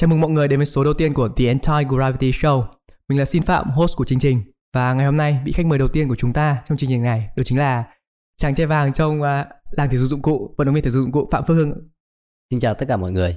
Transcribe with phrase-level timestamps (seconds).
[0.00, 2.64] Chào mừng mọi người đến với số đầu tiên của The Anti-Gravity Show.
[3.08, 4.42] Mình là Xin Phạm, host của chương trình.
[4.74, 7.02] Và ngày hôm nay, vị khách mời đầu tiên của chúng ta trong chương trình
[7.02, 7.84] này đó chính là
[8.36, 9.26] chàng trai vàng trong uh,
[9.70, 11.72] làng thể dục dụng cụ, vận động viên thể dục dụng cụ Phạm Phước Hưng.
[12.50, 13.36] Xin chào tất cả mọi người.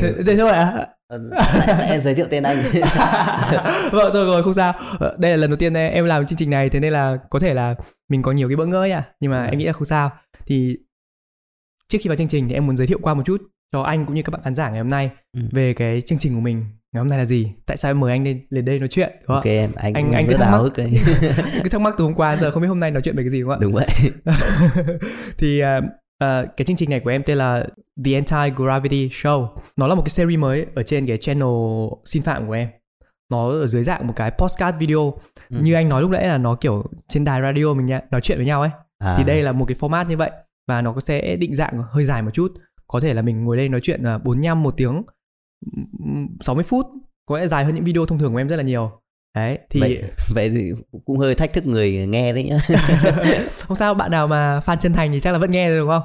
[0.00, 0.86] Thế, thế thôi à?
[1.06, 1.20] Ờ,
[1.88, 2.56] em giới thiệu tên anh.
[3.92, 4.74] vâng, thôi rồi, không sao.
[4.98, 7.38] Ờ, Đây là lần đầu tiên em làm chương trình này, thế nên là có
[7.38, 7.74] thể là
[8.08, 9.04] mình có nhiều cái bỡ ngỡ à.
[9.20, 9.50] Nhưng mà Ừ.
[9.50, 10.10] em nghĩ là không sao.
[10.46, 10.76] Thì
[11.88, 14.06] trước khi vào chương trình thì em muốn giới thiệu qua một chút cho anh
[14.06, 15.40] cũng như các bạn khán giả ngày hôm nay Ừ.
[15.52, 18.10] về cái chương trình của mình ngày hôm nay là gì tại sao em mời
[18.12, 20.38] anh lên lên đây nói chuyện đúng không ok em, anh, Anh- anh, cứ rất
[20.40, 20.72] thắc mắc.
[20.76, 20.92] đấy.
[21.38, 21.44] ạ?
[21.64, 23.30] cứ thắc mắc từ hôm qua giờ không biết hôm nay nói chuyện về cái
[23.30, 23.86] gì đúng không Đúng vậy.
[24.24, 24.34] ạ
[25.38, 25.80] thì à,
[26.18, 27.66] à, cái chương trình này của em tên là
[28.04, 31.48] The Anti Gravity Show nó là một cái series mới ở trên cái channel
[32.04, 32.68] xin phạm của em
[33.32, 35.14] nó ở dưới dạng một cái postcard video
[35.50, 35.58] Ừ.
[35.62, 38.38] như anh nói lúc nãy là nó kiểu trên đài radio mình nhá, nói chuyện
[38.38, 40.30] với nhau ấy À, thì đây là một cái format như vậy
[40.68, 42.52] và nó có sẽ định dạng hơi dài một chút
[42.88, 45.02] có thể là mình ngồi đây nói chuyện là 45 một tiếng
[45.76, 46.86] ừm, 60 phút
[47.26, 48.90] có lẽ dài hơn những video thông thường của em rất là nhiều
[49.34, 50.02] đấy thì vậy,
[50.34, 50.72] vậy thì
[51.04, 52.58] cũng hơi thách thức người nghe đấy nhá.
[53.60, 55.88] không sao bạn nào mà fan chân thành thì chắc là vẫn nghe rồi đúng
[55.88, 56.02] không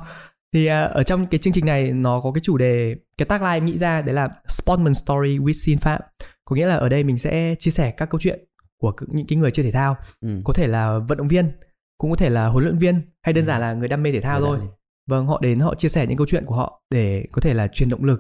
[0.53, 3.53] thì à, ở trong cái chương trình này nó có cái chủ đề cái tagline
[3.53, 6.01] em nghĩ ra đấy là Sportman Story with Sin Phạm
[6.45, 8.39] có nghĩa là ở đây mình sẽ chia sẻ các câu chuyện
[8.81, 10.41] của những cái người chơi thể thao Ừ.
[10.43, 11.51] có thể là vận động viên
[11.97, 14.21] cũng có thể là huấn luyện viên hay đơn giản là người đam mê thể
[14.21, 14.67] thao Người thôi.
[15.11, 17.67] Vâng họ đến họ chia sẻ những câu chuyện của họ để có thể là
[17.67, 18.19] truyền động lực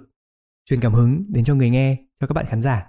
[0.69, 2.87] truyền cảm hứng đến cho người nghe cho các bạn khán giả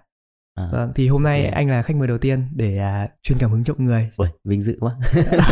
[0.54, 0.68] À.
[0.72, 1.54] vâng thì hôm nay Ok.
[1.54, 4.28] anh là khách mời đầu tiên để à, truyền cảm hứng cho mọi người Ôi,
[4.44, 4.90] vinh dự quá.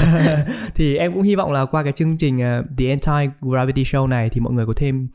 [0.74, 4.06] thì em cũng hy vọng là qua cái chương trình à, The Anti Gravity Show
[4.06, 5.08] này thì mọi người có thêm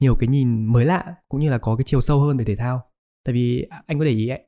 [0.00, 2.56] nhiều cái nhìn mới lạ cũng như là có cái chiều sâu hơn về thể
[2.56, 2.82] thao
[3.24, 4.40] tại vì anh có để ý ấy,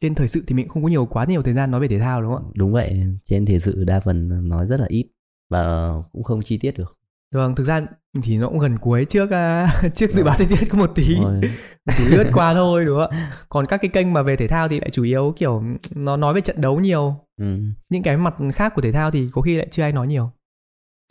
[0.00, 1.98] trên thời sự thì mình không có nhiều quá nhiều thời gian nói về thể
[1.98, 5.06] thao đúng không ạ Đúng vậy, trên thể sự đa phần nói rất là ít
[5.50, 6.98] và cũng không chi tiết được.
[7.32, 7.80] Vâng thực ra
[8.22, 9.30] thì nó cũng gần cuối trước
[9.94, 11.16] trước dự báo thời tiết có một tí.
[11.96, 13.32] Chỉ lướt qua thôi đúng không ạ?
[13.48, 15.62] Còn các cái kênh mà về thể thao thì lại chủ yếu kiểu
[15.94, 17.16] nó nói về trận đấu nhiều.
[17.40, 17.56] Ừ,
[17.90, 20.30] những cái mặt khác của thể thao thì có khi lại chưa ai nói nhiều.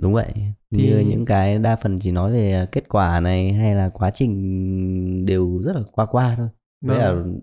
[0.02, 0.34] Đúng vậy.
[0.72, 4.12] Thì- Như những cái đa phần chỉ nói về kết quả này hay là quá
[4.12, 6.48] trình đều rất là qua qua thôi.
[6.86, 7.40] Với là Vâng.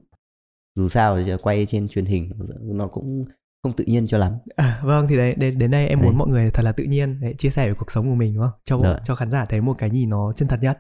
[0.77, 2.31] dù sao thì quay trên truyền hình
[2.63, 3.25] nó cũng
[3.63, 4.33] không tự nhiên cho lắm.
[4.57, 6.07] À, vâng thì đấy đến, đến đây em Đấy.
[6.09, 8.35] muốn mọi người thật là tự nhiên để chia sẻ về cuộc sống của mình
[8.35, 8.99] đúng không cho Dạ.
[9.05, 10.79] cho khán giả thấy một cái nhìn nó chân thật nhất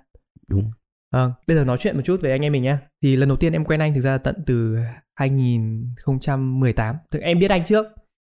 [0.48, 0.70] Đúng.
[1.12, 2.78] Vâng, bây giờ nói chuyện một chút về anh em mình nhá.
[3.02, 4.76] Thì lần đầu tiên em quen anh thực ra là tận từ
[5.18, 6.96] 2018.
[7.10, 7.86] Thực em biết anh trước.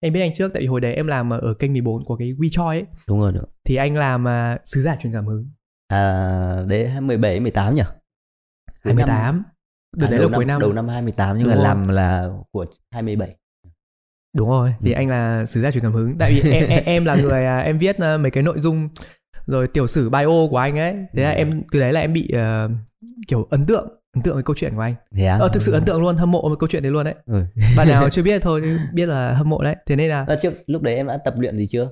[0.03, 2.33] Em biết anh trước tại vì hồi đấy em làm ở kênh 14 của cái
[2.33, 2.85] WeChoi ấy.
[3.09, 3.33] Đúng rồi.
[3.33, 3.45] Đúng.
[3.65, 5.51] Thì anh làm à, sứ giả truyền cảm hứng.
[5.89, 7.83] À, đấy 17 18 nhỉ?
[8.85, 9.43] Cuối năm- 28.
[9.97, 10.61] Đợt à, đấy là cuối năm.
[10.61, 11.65] Đầu năm 28 nhưng Đúng mà rồi.
[11.65, 13.37] làm là của 27.
[14.37, 14.97] Đúng rồi, thì Ừ.
[14.97, 16.19] anh là sứ giả truyền cảm hứng.
[16.19, 18.89] Tại vì em em, em là người à, em viết à, mấy cái nội dung
[19.47, 20.95] rồi tiểu sử bio của anh ấy.
[21.15, 21.35] Thế là Ừ.
[21.37, 22.69] em từ đấy là em bị à,
[23.29, 24.95] kiểu ấn tượng, ấn tượng với câu chuyện của anh.
[25.17, 25.39] Thế à?
[25.41, 27.15] Ờ thực sự ấn tượng luôn, hâm mộ với câu chuyện đấy luôn đấy.
[27.27, 27.45] Ừ.
[27.77, 29.77] Bạn nào chưa biết thôi biết là hâm mộ đấy.
[29.87, 31.91] Thế nên là À, trước lúc đấy em đã tập luyện gì chưa?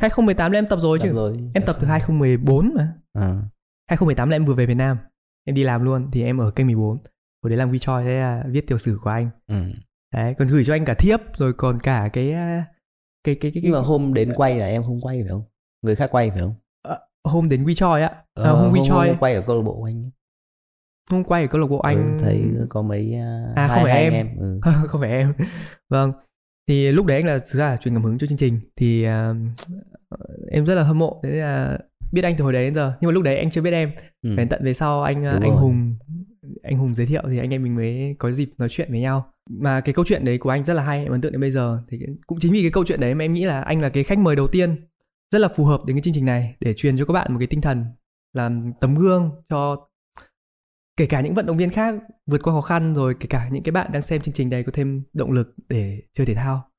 [0.00, 1.12] 2018 là em tập rồi Tập chứ.
[1.14, 1.36] rồi.
[1.54, 2.92] Em tập từ 2014 mà.
[3.12, 3.34] À,
[3.88, 4.98] 2018 là em vừa về Việt Nam.
[5.46, 6.96] Em đi làm luôn thì em ở kênh 14.
[7.42, 9.30] Hồi đấy làm WeChoi thế là viết tiểu sử của anh.
[9.48, 9.54] ừ.
[10.12, 12.66] Đấy, còn gửi cho anh cả thiếp rồi còn cả cái à,
[13.24, 15.42] cái cái cái, Nhưng mà cái hôm đến quay là em không quay phải không?
[15.82, 16.54] Người khác quay phải không?
[17.24, 18.08] hôm đến WeChoi á.
[18.08, 20.10] À, Ờ, hôm hôm, WeChoi quay ở câu lạc bộ anh.
[21.10, 23.82] hôm quay ở câu lạc bộ anh Ừ, thấy có mấy uh, À, hai, không
[23.84, 24.12] phải em.
[24.12, 24.28] em.
[24.38, 24.60] Ừ.
[24.88, 25.32] không phải em
[25.90, 26.12] vâng
[26.68, 29.04] thì lúc đấy anh là thực ra là truyền cảm hứng cho chương trình thì
[29.04, 29.34] à,
[30.50, 31.78] em rất là hâm mộ thế nên là
[32.12, 33.90] biết anh từ hồi đấy đến giờ nhưng mà lúc đấy anh chưa biết em
[34.22, 34.36] Ừ.
[34.36, 35.60] đến tận về sau anh à, Đúng anh rồi.
[35.60, 35.94] hùng
[36.62, 39.31] anh hùng giới thiệu thì anh em mình mới có dịp nói chuyện với nhau
[39.50, 41.50] mà cái câu chuyện đấy của anh rất là hay em ấn tượng đến bây
[41.50, 41.82] giờ.
[41.88, 44.04] Thì cũng chính vì cái câu chuyện đấy mà em nghĩ là anh là cái
[44.04, 44.76] khách mời đầu tiên
[45.30, 47.38] rất là phù hợp đến cái chương trình này để truyền cho các bạn một
[47.38, 47.84] cái tinh thần
[48.32, 49.88] làm tấm gương cho
[50.96, 51.94] kể cả những vận động viên khác
[52.26, 54.62] vượt qua khó khăn rồi kể cả những cái bạn đang xem chương trình này
[54.62, 56.70] có thêm động lực để chơi thể thao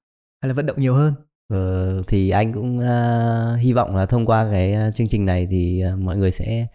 [0.42, 1.14] hay là vận động nhiều hơn.
[1.48, 5.48] Ừ, thì anh cũng uh, hy vọng là thông qua cái ờ, chương trình này
[5.52, 6.68] thì uh, mọi người sẽ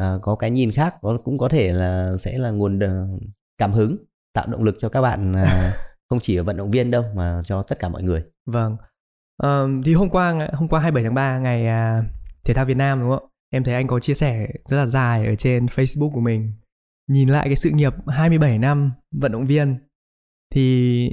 [0.00, 3.20] uh, có cái nhìn khác có cũng có thể là sẽ là nguồn uh,
[3.58, 3.96] cảm hứng
[4.32, 5.48] tạo động lực cho các bạn uh,
[6.10, 8.76] không chỉ ở vận động viên đâu mà cho tất cả mọi người Vâng.
[9.36, 12.04] Ờm, thì hôm qua hôm qua 27 tháng 3 ngày à,
[12.44, 13.28] thể thao Việt Nam đúng không?
[13.50, 16.52] Em thấy anh có chia sẻ rất là dài ở trên Facebook của mình.
[17.08, 19.78] Nhìn lại cái sự nghiệp 27 năm vận động viên
[20.54, 20.62] thì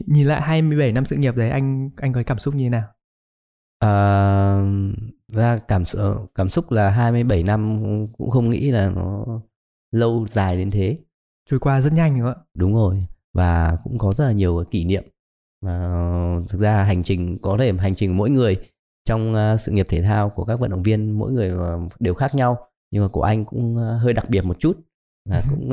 [0.07, 2.87] nhìn lại 27 năm sự nghiệp đấy anh anh có cảm xúc như thế nào?
[3.79, 3.91] À,
[5.27, 6.01] ra cảm xúc
[6.35, 7.81] cảm xúc là 27 năm
[8.17, 9.25] cũng không nghĩ là nó
[9.91, 10.97] lâu dài đến thế
[11.49, 12.45] Trôi qua rất nhanh đúng không ạ?
[12.53, 13.07] đúng rồi
[13.37, 15.03] và cũng có rất là nhiều kỷ niệm.
[15.65, 15.87] Và
[16.49, 18.55] thực ra hành trình có thể hành trình mỗi người
[19.05, 22.13] trong uh, sự nghiệp thể thao của các vận động viên mỗi người uh, đều
[22.13, 22.57] khác nhau
[22.91, 24.77] nhưng mà của anh cũng uh, hơi đặc biệt một chút.
[25.29, 25.69] Và cũng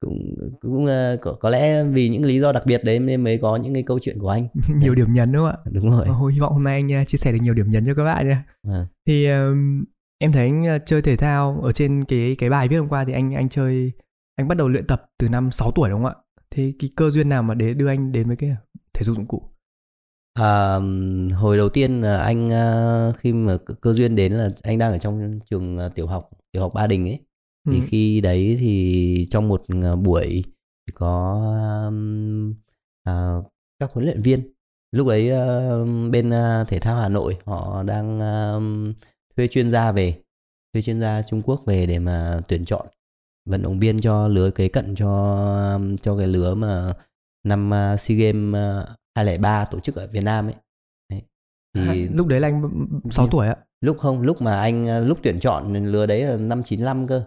[0.00, 0.86] cũng cũng
[1.20, 3.82] có, có lẽ vì những lý do đặc biệt đấy nên mới có những cái
[3.82, 4.48] câu chuyện của anh.
[4.80, 5.70] Nhiều điểm nhấn đúng không ạ?
[5.70, 6.06] Đúng rồi.
[6.06, 8.28] Hồi hy vọng hôm nay anh chia sẻ được nhiều điểm nhấn cho các bạn
[8.28, 8.44] nha.
[8.68, 8.86] À.
[9.06, 9.84] thì um,
[10.18, 13.12] em thấy anh chơi thể thao ở trên cái cái bài viết hôm qua thì
[13.12, 13.92] anh anh chơi
[14.36, 16.14] anh bắt đầu luyện tập từ năm 6 tuổi đúng không ạ?
[16.50, 18.56] Thế cái cơ duyên nào mà để đưa anh đến với cái
[18.94, 19.48] thể dục dụng cụ?
[20.34, 20.78] À,
[21.34, 25.40] hồi đầu tiên anh uh, khi mà cơ duyên đến là anh đang ở trong
[25.46, 27.20] trường uh, tiểu học tiểu học Ba Đình ấy.
[27.70, 27.86] Thì Ừ.
[27.88, 29.62] khi đấy thì trong một
[29.92, 30.44] uh, buổi
[30.86, 31.42] thì có
[33.04, 33.36] à,
[33.78, 34.52] các huấn luyện viên.
[34.92, 35.30] Lúc ấy
[36.10, 36.30] bên
[36.68, 38.18] thể thao Hà Nội họ đang
[39.36, 40.22] thuê chuyên gia về
[40.72, 42.86] thuê chuyên gia Trung Quốc về để mà tuyển chọn
[43.48, 46.92] vận động viên cho lứa kế cận cho cho cái lứa mà
[47.46, 50.54] năm uh, SEA Games uh, 2003 tổ chức ở Việt Nam ấy.
[51.10, 51.22] Đấy.
[51.74, 55.18] Thì lúc đấy là anh 6 tuổi ạ lúc không lúc mà anh uh, lúc
[55.22, 57.24] tuyển chọn lứa đấy là năm 95 cơ.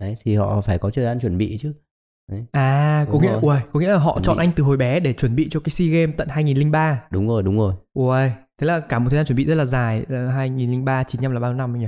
[0.00, 1.74] Đấy thì họ phải có thời gian chuẩn bị chứ.
[2.52, 3.40] à có Đúng nghĩa rồi.
[3.42, 4.44] ui, có nghĩa là họ Chuẩn chọn bị.
[4.44, 7.42] anh từ hồi bé để chuẩn bị cho cái SEA Games tận 2003 Đúng rồi,
[7.42, 7.74] đúng rồi.
[7.94, 11.32] ui thế là cả một thời gian chuẩn bị rất là dài là 2003 95
[11.32, 11.86] là bao nhiêu năm anh nhỉ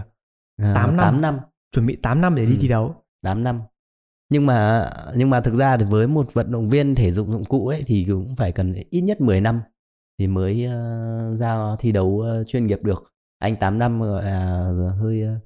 [0.63, 1.05] À, Tám năm.
[1.05, 1.39] 8 năm,
[1.73, 2.59] chuẩn bị 8 năm để đi Ừ.
[2.61, 2.95] thi đấu
[3.25, 3.61] 8 năm.
[4.31, 7.45] Nhưng mà nhưng mà thực ra thì với một vận động viên thể dục dụng
[7.45, 9.61] cụ ấy thì cũng phải cần ít nhất 10 năm
[10.19, 13.13] thì mới uh, ra thi đấu uh, chuyên nghiệp được.
[13.39, 15.43] Anh 8 năm gọi là hơi uh,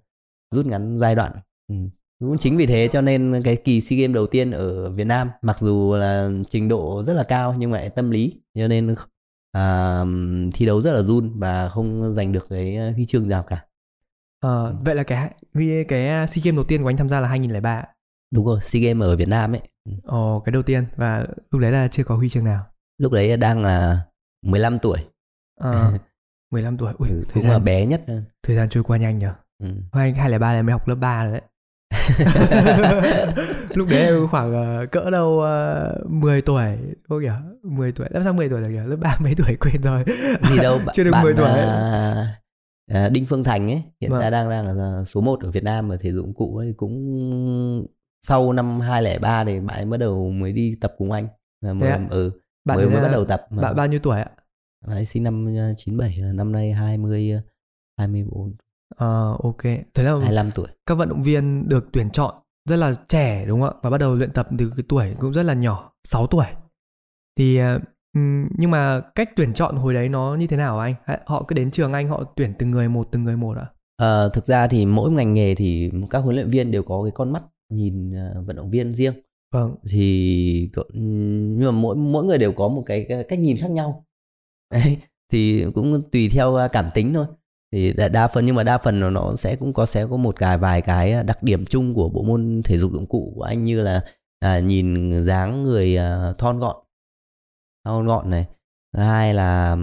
[0.54, 1.32] rút ngắn giai đoạn.
[1.68, 1.74] Ừ.
[2.20, 5.30] Cũng chính vì thế cho nên cái kỳ SEA Games đầu tiên ở Việt Nam
[5.42, 8.92] mặc dù là trình độ rất là cao nhưng mà lại tâm lý cho nên
[8.92, 8.98] uh,
[10.54, 13.67] thi đấu rất là run và không giành được cái huy chương nào cả.
[14.40, 15.30] Ờ, vậy là cái
[15.88, 17.84] cái SEA Games đầu tiên của anh tham gia là 2003
[18.34, 19.60] Đúng rồi, SEA Games ở Việt Nam ấy.
[19.84, 19.92] Ừ.
[20.04, 22.66] Ồ, cái đầu tiên và lúc đấy là chưa có huy chương nào.
[22.98, 24.00] Lúc đấy đang là
[24.46, 24.98] 15 tuổi.
[25.60, 25.92] Ờ,
[26.52, 26.92] 15 tuổi.
[26.98, 28.02] Ui, Ừ, thời là gian bé nhất.
[28.46, 29.32] thời gian trôi qua nhanh nhở.
[29.62, 29.68] Ừ.
[29.92, 31.42] Anh 2003 là mới học lớp 3 rồi đấy.
[33.74, 35.28] lúc đấy em khoảng ờ, cỡ đâu
[36.04, 36.64] uh, 10 tuổi
[37.08, 39.82] không kìa 10 tuổi làm sao 10 tuổi được kìa lớp 3 mấy tuổi quên
[39.82, 40.04] rồi
[40.42, 41.48] Thì đâu Chưa được bạn 10 tuổi.
[41.50, 42.40] à,
[42.88, 44.20] à, Đinh Phương Thành ấy hiện Vâng.
[44.20, 47.86] tại đang đang là số 1 ở Việt Nam ở thể dụng cụ ấy cũng
[48.22, 51.28] sau năm 2003 thì bạn ấy bắt đầu mới đi tập cùng anh.
[51.62, 52.30] Và mới, ừ,
[52.64, 53.46] bạn mới mới bắt đầu tập.
[53.50, 54.30] bạn bao nhiêu tuổi ạ
[54.86, 57.42] Bạn ấy sinh năm uh, 97 là năm nay 20 uh,
[57.98, 58.54] 24
[58.96, 59.62] Ờ, ok
[59.94, 60.66] thế là 25 tuổi.
[60.86, 62.34] các vận động viên được tuyển chọn
[62.68, 65.32] rất là trẻ đúng không ạ và bắt đầu luyện tập từ cái tuổi cũng
[65.32, 66.46] rất là nhỏ 6 tuổi
[67.38, 67.78] thì ờ,
[68.58, 70.94] nhưng mà cách tuyển chọn hồi đấy nó như thế nào anh?
[71.26, 73.66] Họ cứ đến trường anh họ tuyển từng người một từng người một ạ?
[73.96, 77.10] Ờ, thực ra thì mỗi ngành nghề thì các huấn luyện viên đều có cái
[77.14, 77.42] con mắt
[77.72, 79.14] nhìn uh, vận động viên riêng.
[79.52, 79.74] vâng.
[79.90, 84.04] Thì nhưng mà mỗi mỗi người đều có một cái, cái cách nhìn khác nhau.
[84.72, 84.98] Đấy
[85.32, 87.26] thì cũng tùy theo à, cảm tính thôi.
[87.72, 90.16] Thì đa, đa phần nhưng mà đa phần nó, nó sẽ cũng có sẽ có
[90.16, 93.42] một cái vài cái đặc điểm chung của bộ môn thể dục dụng cụ của
[93.42, 94.04] anh như là
[94.40, 96.76] à, nhìn dáng người à, thon gọn
[97.88, 98.46] thon gọn này.
[98.96, 99.76] Thứ hai là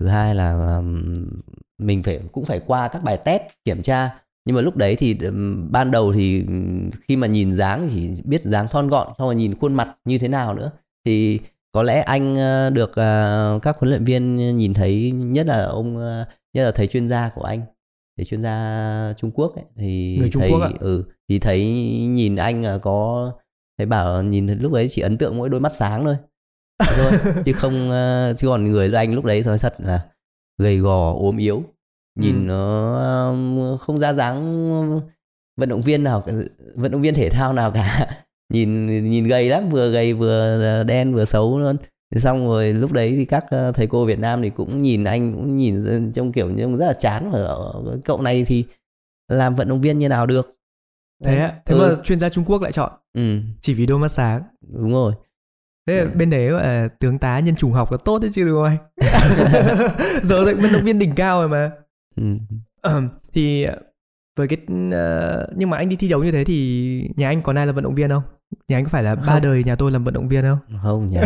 [0.00, 0.80] thứ hai là
[1.78, 4.20] mình phải cũng phải qua các bài test kiểm tra.
[4.46, 5.18] Nhưng mà lúc đấy thì
[5.70, 6.46] ban đầu thì
[7.08, 10.18] khi mà nhìn dáng chỉ biết dáng thon gọn xong rồi nhìn khuôn mặt như
[10.18, 10.70] thế nào nữa.
[11.04, 11.40] Thì
[11.72, 15.96] có lẽ anh ờ, được ờ, các huấn luyện viên nhìn thấy nhất là ông
[15.96, 17.60] ờ, nhất là thầy chuyên gia của anh
[18.16, 20.70] thầy chuyên gia Trung Quốc ấy, thì Người Trung thấy Quốc ạ?
[20.80, 21.72] ừ thì thấy
[22.08, 23.32] nhìn anh có
[23.78, 26.16] thấy bảo nhìn lúc đấy chỉ ấn tượng mỗi đôi mắt sáng thôi
[26.78, 27.12] thôi
[27.44, 30.00] chứ không ờ, chứ còn người anh lúc đấy thôi thật là
[30.58, 31.62] gầy gò ốm yếu.
[32.18, 32.48] Nhìn Ừ.
[32.48, 35.00] nó không ra dáng
[35.56, 36.24] vận động viên nào
[36.74, 38.08] vận động viên thể thao nào cả.
[38.52, 41.76] Nhìn nhìn gầy lắm vừa gầy vừa đen vừa xấu luôn.
[42.16, 45.32] Xong rồi lúc đấy thì các ờ, thầy cô Việt Nam thì cũng nhìn anh
[45.34, 47.32] cũng nhìn trong kiểu như rất là chán.
[47.32, 48.64] Ở cậu này thì
[49.28, 50.56] làm vận động viên như nào được?
[51.24, 51.80] Thế ạ thế Ừ.
[51.96, 52.92] mà chuyên gia Trung Quốc lại chọn.
[53.14, 53.38] Ừ.
[53.60, 54.42] Chỉ vì đôi mắt sáng.
[54.72, 55.12] Đúng rồi
[55.86, 56.08] thế Ừ.
[56.14, 58.76] bên đấy là tướng tá nhân chủng học là tốt đấy chứ đúng không anh
[60.22, 61.70] giờ thì vận động viên đỉnh cao rồi mà
[62.16, 62.22] ừ.
[62.80, 63.76] Ờm, thì ờ,
[64.36, 64.58] với cái
[64.92, 67.72] ờ, nhưng mà anh đi thi đấu như thế thì nhà anh còn ai là
[67.72, 68.22] vận động viên không
[68.68, 69.42] nhà anh có phải là ba Không.
[69.42, 71.22] đời nhà tôi làm vận động viên không không nhà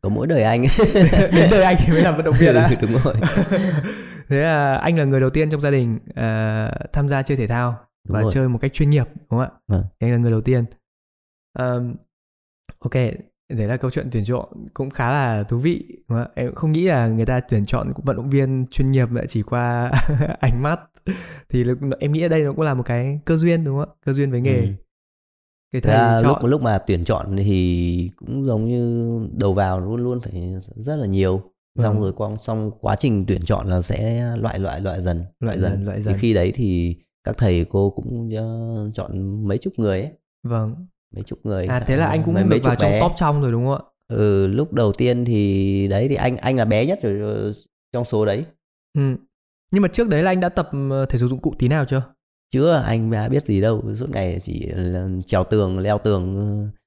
[0.00, 0.62] có mỗi đời anh
[1.32, 3.14] đến đời anh thì mới làm vận động viên Ừ, đúng rồi
[4.28, 7.46] thế là anh là người đầu tiên trong gia đình ờ, tham gia chơi thể
[7.46, 7.76] thao
[8.08, 8.30] Đúng và rồi.
[8.34, 9.84] chơi một cách chuyên nghiệp đúng không ạ Vâng.
[9.98, 10.64] anh là người đầu tiên
[11.58, 11.94] Ờm,
[12.78, 12.92] ok
[13.48, 16.28] đấy là câu chuyện tuyển chọn cũng khá là thú vị đúng không ạ?
[16.34, 19.42] em không nghĩ là người ta tuyển chọn vận động viên chuyên nghiệp lại chỉ
[19.42, 19.90] qua
[20.40, 20.80] ánh mắt
[21.48, 21.64] thì
[22.00, 24.12] em nghĩ ở đây nó cũng là một cái cơ duyên đúng không ạ cơ
[24.12, 24.72] duyên với nghề Ừ.
[25.72, 29.96] cái thầy chọn lúc lúc mà tuyển chọn thì cũng giống như đầu vào luôn
[29.96, 31.42] luôn phải rất là nhiều
[31.78, 32.02] xong Vâng.
[32.02, 35.84] rồi qua xong quá trình tuyển chọn là sẽ loại loại loại dần Loại dần,
[35.84, 36.14] loại thì dần.
[36.18, 40.10] khi đấy thì các thầy cô cũng ờ, chọn mấy chục người ấy
[40.42, 42.90] vâng mấy chục người à thế là anh cũng mấy, được mấy vào chục trong
[42.90, 43.00] bé.
[43.00, 46.56] top trong rồi đúng không ạ ừ lúc đầu tiên thì đấy thì anh anh
[46.56, 47.52] là bé nhất rồi ờ,
[47.92, 48.44] trong số đấy
[48.98, 49.16] ừ.
[49.70, 51.84] nhưng mà trước đấy là anh đã tập ờ, thể dục dụng cụ tí nào
[51.88, 52.02] chưa
[52.52, 56.80] chưa anh đã biết gì đâu suốt ngày chỉ là trèo tường leo tường ờ,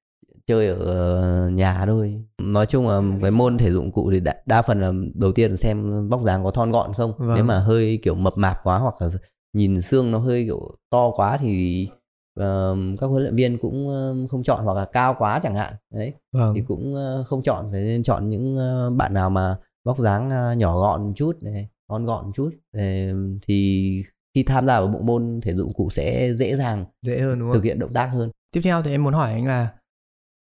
[0.47, 4.33] chơi ở ờ, nhà thôi nói chung là cái môn thể dụng cụ thì đa,
[4.45, 7.35] đa phần là đầu tiên là xem vóc dáng có thon gọn không Vâng.
[7.35, 9.07] nếu mà hơi kiểu mập mạp quá hoặc là
[9.53, 11.87] nhìn xương nó hơi kiểu to quá thì
[12.35, 15.73] ờ, các huấn luyện viên cũng ờ, không chọn hoặc là cao quá chẳng hạn.
[15.93, 16.53] Đấy vâng.
[16.55, 20.29] thì cũng ờ, không chọn phải nên chọn những ờ, bạn nào mà vóc dáng
[20.29, 22.49] ờ, nhỏ gọn một chút này thon gọn một chút.
[22.73, 23.13] Để-
[23.47, 24.03] thì
[24.35, 27.49] khi tham gia vào bộ môn thể dụng cụ sẽ dễ dàng dễ hơn đúng
[27.49, 27.53] không?
[27.53, 28.29] thực hiện động tác hơn.
[28.51, 29.69] Tiếp theo thì em muốn hỏi anh là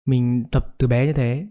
[0.05, 1.45] mình tập từ bé như thế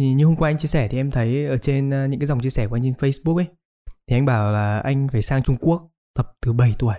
[0.00, 2.26] thì như hôm qua anh chia sẻ thì em thấy ở trên ờ, những cái
[2.26, 3.46] dòng chia sẻ của anh trên Facebook ấy
[4.06, 6.94] thì anh bảo là anh phải sang Trung Quốc tập từ 7 tuổi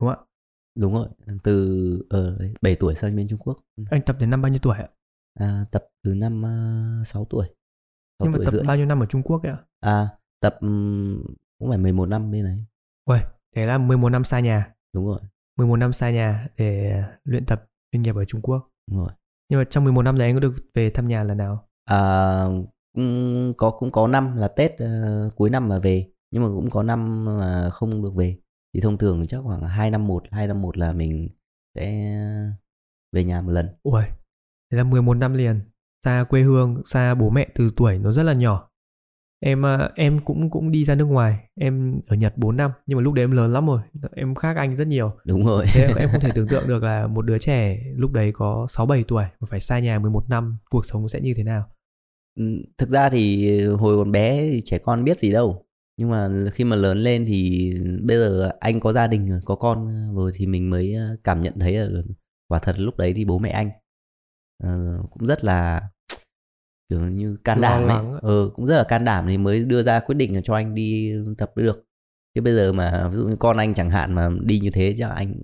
[0.00, 0.26] đúng không ạ
[0.74, 1.08] đúng rồi
[1.42, 3.58] từ ở đấy, 7 tuổi sang bên Trung Quốc.
[3.76, 3.84] Ừ.
[3.90, 4.88] anh tập đến năm bao nhiêu tuổi ạ?
[5.34, 6.42] À, tập từ năm
[7.00, 7.54] uh, 6 tuổi 6
[8.20, 8.62] nhưng mà tuổi tập rưỡi.
[8.66, 9.58] bao nhiêu năm ở Trung Quốc ấy ạ?
[9.80, 10.08] À
[10.40, 11.24] tập ừm,
[11.58, 12.64] cũng phải 11 năm bên này
[13.04, 13.20] Uầy,
[13.56, 14.74] thế là 11 năm xa nhà.
[14.94, 15.20] Đúng rồi.
[15.56, 18.70] 11 năm xa nhà để luyện tập chuyên nghiệp ở Trung Quốc.
[18.90, 19.10] Đúng rồi.
[19.48, 21.68] Nhưng mà trong 11 năm đấy anh có được về thăm nhà lần nào?
[21.84, 22.44] À,
[22.94, 26.70] cũng có cũng có năm là Tết ờ, cuối năm mà về nhưng mà cũng
[26.70, 28.36] có năm là không được về
[28.74, 31.28] thì thông thường chắc khoảng 2 năm một hai năm một là mình
[31.74, 32.14] sẽ
[33.12, 34.02] về nhà một lần Ui,
[34.72, 35.60] thế là 11 năm liền
[36.04, 38.70] xa quê hương, xa bố mẹ từ tuổi nó rất là nhỏ.
[39.40, 42.98] Em à, em cũng cũng đi ra nước ngoài, em ở Nhật 4 năm nhưng
[42.98, 43.80] mà lúc đấy em lớn lắm rồi,
[44.14, 45.12] em khác anh rất nhiều.
[45.24, 48.32] đúng rồi Thế em không thể tưởng tượng được là một đứa trẻ lúc đấy
[48.34, 51.44] có 6 7 tuổi mà phải xa nhà 11 năm, cuộc sống sẽ như thế
[51.44, 51.68] nào.
[52.78, 56.64] Thực ra thì hồi còn bé thì trẻ con biết gì đâu nhưng mà khi
[56.64, 57.72] mà lớn lên thì
[58.02, 61.42] bây giờ anh có gia đình rồi có con rồi thì mình mới ờ, cảm
[61.42, 62.02] nhận thấy là
[62.48, 63.70] quả thật lúc đấy thì bố mẹ anh
[64.62, 65.82] ờ, cũng rất là
[66.90, 68.20] kiểu như can đảm ấy.
[68.22, 71.12] ờ, cũng rất là can đảm thì mới đưa ra quyết định cho anh đi
[71.38, 71.84] tập được.
[72.34, 74.94] Chứ bây giờ mà ví dụ như con anh chẳng hạn mà đi như thế
[74.98, 75.34] chắc anh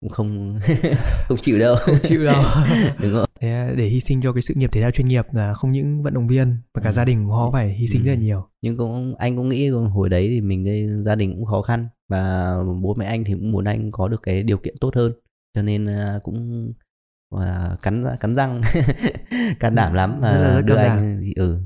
[0.00, 0.60] cũng không
[1.28, 1.76] không chịu đâu.
[1.76, 2.42] Không chịu đâu.
[3.02, 5.26] đúng rồi Thế à, để hy sinh cho cái sự nghiệp thể thao chuyên nghiệp
[5.32, 6.92] là không những vận động viên mà cả Ừ.
[6.92, 8.06] gia đình của họ phải hy sinh Ừ.
[8.06, 8.48] rất là nhiều.
[8.62, 12.54] nhưng cũng anh cũng nghĩ hồi đấy thì mình gia đình cũng khó khăn và
[12.82, 15.12] bố mẹ anh thì cũng muốn anh có được cái điều kiện tốt hơn
[15.54, 16.72] cho nên à, cũng
[17.30, 18.60] à, cắn cắn răng
[19.60, 21.58] can đảm lắm Rất là mà rất đưa anh thì ừ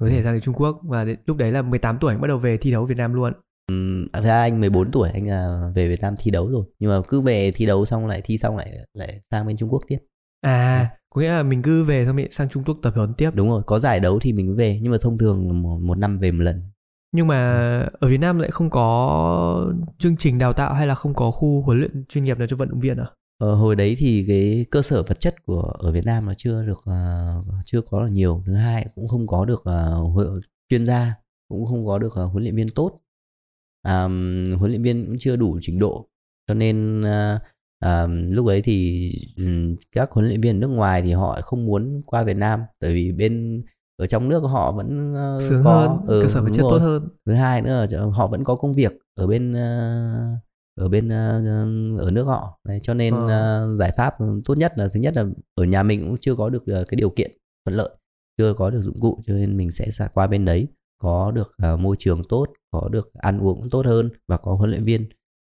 [0.00, 2.28] Có thể sang đến Trung Quốc và đến- lúc đấy là 18 tuổi anh bắt
[2.28, 3.32] đầu về thi đấu Việt Nam luôn.
[3.68, 6.90] Ừm, thật ra anh 14 tuổi anh là về Việt Nam thi đấu rồi nhưng
[6.90, 9.82] mà cứ về thi đấu xong lại thi xong lại lại sang bên Trung Quốc
[9.88, 9.98] tiếp
[10.44, 13.30] À, có nghĩa là mình cứ về xong mình sang Trung Quốc tập huấn tiếp.
[13.34, 16.18] đúng rồi có giải đấu thì mình về nhưng mà thông thường một, một năm
[16.18, 16.62] về một lần
[17.12, 17.60] Nhưng mà
[18.00, 21.62] ở Việt Nam lại không có chương trình đào tạo hay là không có khu
[21.62, 23.06] huấn luyện chuyên nghiệp nào cho vận động viên à?
[23.38, 26.64] Ờ, hồi đấy thì cái cơ sở vật chất của ở Việt Nam nó chưa
[26.64, 27.34] được à,
[27.66, 31.14] chưa có là nhiều thứ hai cũng không có được hu- chuyên gia
[31.48, 33.00] cũng không có được à, huấn luyện viên tốt
[33.82, 34.02] à,
[34.58, 36.08] huấn luyện viên cũng chưa đủ trình độ
[36.48, 37.40] cho nên à,
[37.78, 39.10] à, lúc ấy thì
[39.92, 43.12] các huấn luyện viên nước ngoài thì họ không muốn qua Việt Nam tại vì
[43.12, 43.62] bên
[43.96, 46.78] ở trong nước họ vẫn ờ, Sướng có, hơn, ừ, cơ sở vật chất tốt
[46.78, 47.08] hơn.
[47.26, 50.36] thứ hai nữa là họ vẫn có công việc ở bên ờ,
[50.80, 51.42] ở bên ờ,
[51.98, 52.60] ở nước họ.
[52.64, 54.14] Đấy, cho nên ờ, giải pháp
[54.44, 57.10] tốt nhất là thứ nhất là ở nhà mình cũng chưa có được cái điều
[57.10, 57.30] kiện
[57.64, 57.90] thuận lợi
[58.38, 60.66] chưa có được dụng cụ cho nên mình sẽ qua bên đấy
[61.02, 64.84] có được môi trường tốt có được ăn uống tốt hơn và có huấn luyện
[64.84, 65.08] viên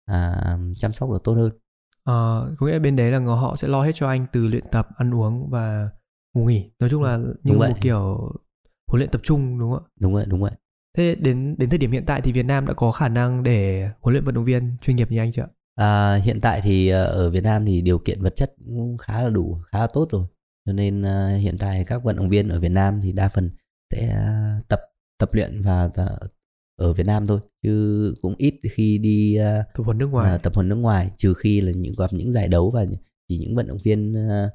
[0.06, 1.52] à, chăm sóc được tốt hơn
[2.06, 4.88] Ờ, có nghĩa bên đấy là họ sẽ lo hết cho anh từ luyện tập,
[4.98, 5.90] ăn uống và
[6.34, 6.72] ngủ nghỉ.
[6.80, 7.70] Nói chung là như Đúng vậy.
[7.70, 8.32] một kiểu
[8.88, 9.90] huấn luyện tập trung đúng không ạ?
[10.00, 10.52] đúng vậy đúng vậy
[10.98, 13.90] Thế đến đến thời điểm hiện tại thì Việt Nam đã có khả năng để
[14.02, 15.48] huấn luyện vận động viên chuyên nghiệp như anh chưa?
[15.76, 19.22] À, hiện tại thì ờ, ở Việt Nam thì điều kiện vật chất cũng khá
[19.22, 20.26] là đủ, khá là tốt rồi.
[20.66, 23.52] Cho nên ờ, hiện tại các vận động viên ở Việt Nam thì đa phần
[23.92, 24.80] sẽ ờ, tập
[25.20, 25.90] tập luyện và
[26.76, 30.32] ở Việt Nam thôi, chứ cũng ít khi đi ờ, Tập huấn nước ngoài.
[30.32, 32.86] ờ, tập huấn nước ngoài, trừ khi là những gặp những giải đấu và
[33.30, 34.50] chỉ những vận động viên ờ,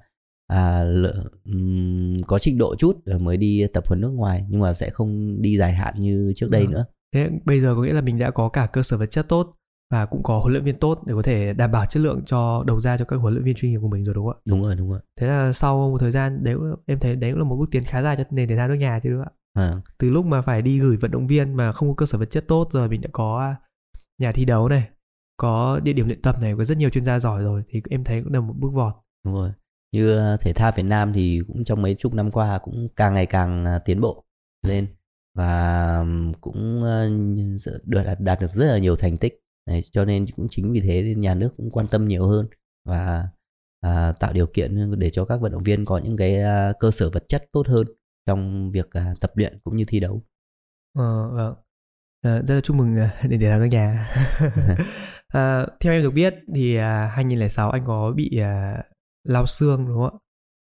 [0.47, 4.73] à, lợ- ừm, có trình độ chút mới đi tập huấn nước ngoài, nhưng mà
[4.73, 6.73] sẽ không đi dài hạn như trước đây Vâng.
[6.73, 6.85] nữa.
[7.15, 9.57] Thế bây giờ có nghĩa là mình đã có cả cơ sở vật chất tốt
[9.93, 12.65] và cũng có huấn luyện viên tốt để có thể đảm bảo chất lượng cho
[12.67, 14.43] đầu ra cho các huấn luyện viên chuyên nghiệp của mình rồi đúng không ạ?
[14.49, 15.01] Đúng rồi, đúng rồi.
[15.21, 16.55] Thế là sau một thời gian đấy
[16.87, 18.75] em thấy đấy cũng là một bước tiến khá dài cho nền thể thao nước
[18.75, 19.37] nhà chứ đúng không ạ?
[19.55, 22.19] À, Từ lúc mà phải đi gửi vận động viên mà không có cơ sở
[22.19, 23.55] vật chất tốt rồi mình đã có
[24.19, 24.89] nhà thi đấu này,
[25.37, 28.05] có địa điểm luyện tập này, có rất nhiều chuyên gia giỏi rồi thì em
[28.05, 28.95] thấy cũng là một bước vọt.
[29.25, 29.53] Đúng rồi.
[29.93, 33.15] Như ờ, thể thao Việt Nam thì cũng trong mấy chục năm qua cũng càng
[33.15, 34.25] ngày càng ờ, tiến bộ
[34.67, 34.87] lên
[35.35, 36.05] và
[36.41, 37.11] cũng ờ,
[37.85, 39.41] được đạt, được rất là nhiều thành tích.
[39.67, 42.47] Đấy, cho nên cũng chính vì thế nên nhà nước cũng quan tâm nhiều hơn
[42.85, 43.29] và
[43.81, 46.91] à, tạo điều kiện để cho các vận động viên có những cái à, cơ
[46.91, 47.87] sở vật chất tốt hơn
[48.27, 50.23] trong việc à, tập luyện cũng như thi đấu.
[50.99, 51.55] Ờ, vâng.
[52.23, 54.09] À, rất là chúc mừng à, để để làm nước nhà.
[55.29, 58.83] à, theo em được biết thì à, 2006 anh có bị à,
[59.25, 60.19] lao xương đúng không ạ?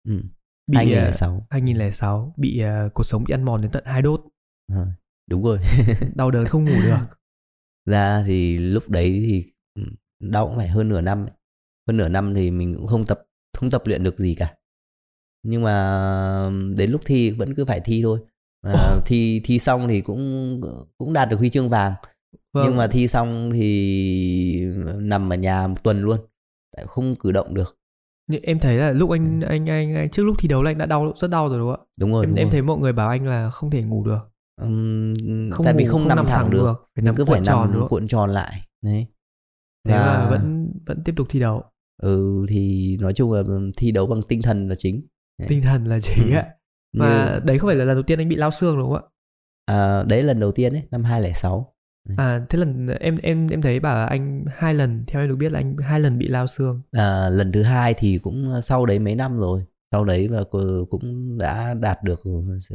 [0.08, 0.22] Ừ.
[0.66, 1.46] Bị 2006.
[1.48, 4.20] À, 2006 bị à, cột sống bị ăn mòn đến tận hai đốt.
[4.72, 4.86] À,
[5.30, 5.58] đúng rồi.
[6.14, 6.98] Đau đớn không ngủ được.
[7.86, 9.82] Ra thì lúc đấy thì ừ,
[10.20, 11.26] đau cũng phải hơn nửa năm.
[11.26, 11.32] Ấy.
[11.88, 13.22] Hơn nửa năm thì mình cũng không tập
[13.58, 14.54] không tập luyện được gì cả.
[15.42, 18.18] Nhưng mà đến lúc thi vẫn cứ phải thi thôi.
[18.62, 20.60] À, thi thi xong thì cũng
[20.98, 21.92] cũng đạt được huy chương vàng.
[22.52, 22.66] Vâng.
[22.68, 24.64] Nhưng mà thi xong thì
[24.98, 26.18] nằm ở nhà một tuần luôn.
[26.76, 27.76] Tại không cử động được.
[28.30, 29.14] Nhưng em thấy là lúc Ừ.
[29.14, 31.58] anh anh anh, anh trước lúc thi đấu là anh đã đau rất đau rồi
[31.58, 31.86] đúng không ạ?
[31.98, 32.24] Đúng rồi.
[32.24, 32.52] em đúng em rồi.
[32.52, 34.18] thấy mọi người bảo anh là không thể ngủ được.
[34.60, 35.14] Ừm,
[35.52, 37.24] Không tại vì ngủ, không, không nằm, nằm thẳng, thẳng được, được, phải nằm cứ
[37.24, 39.06] phải tròn nằm cuộn tròn lại đấy
[39.88, 41.62] Thế Và- mà vẫn vẫn tiếp tục thi đấu.
[42.02, 43.42] ừ thì nói chung là
[43.76, 45.02] thi đấu bằng tinh thần là chính.
[45.48, 46.36] Tinh thần là chính Ừ.
[46.36, 46.46] ạ.
[46.92, 49.02] Mà đấy không phải là lần đầu tiên anh bị lao xương đúng không ạ?
[49.66, 51.74] à, đấy lần đầu tiên ấy năm 2006
[52.16, 55.36] À thế lần em em em thấy bảo là anh hai lần theo em được
[55.36, 56.82] biết là anh hai lần bị lao xương.
[56.92, 59.60] à, lần thứ hai thì cũng sau đấy mấy năm rồi
[59.92, 62.20] sau đấy cô- cũng đã đạt được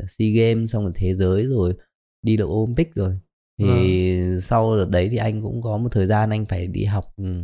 [0.08, 1.74] sea games xong rồi thế giới rồi
[2.22, 3.20] đi được olympic rồi
[3.60, 7.06] thì sau đợt đấy thì anh cũng có một thời gian anh phải đi học
[7.18, 7.44] ừ,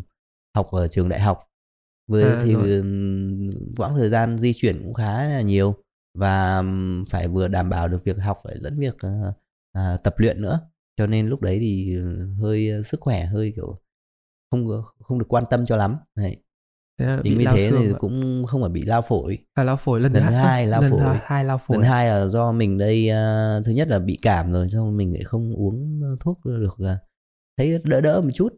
[0.55, 1.39] học ở trường đại học
[2.07, 2.83] với À, thì rồi.
[3.77, 5.75] quãng thời gian di chuyển cũng khá là nhiều
[6.17, 6.63] và
[7.09, 9.33] phải vừa đảm bảo được việc học phải lẫn việc ờ,
[9.71, 10.59] à, tập luyện nữa
[10.97, 13.79] cho nên lúc đấy thì ừ, hơi ờ, sức khỏe hơi kiểu
[14.51, 14.67] không
[14.99, 16.37] không được quan tâm cho lắm đấy
[17.23, 17.97] chính vì thế thì ạ.
[17.99, 20.91] cũng không phải bị lao phổi à, lao phổi lần, lần thứ hai lao lần
[20.91, 21.17] phổi.
[21.23, 21.77] hai lao phổi.
[21.77, 25.13] lần hai là do mình đây ờ, thứ nhất là bị cảm rồi xong mình
[25.13, 26.97] lại không uống thuốc được ờ,
[27.57, 28.53] thấy đỡ đỡ một chút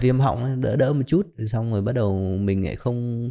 [0.00, 3.30] viêm họng đỡ đỡ một chút rồi xong rồi bắt đầu mình lại không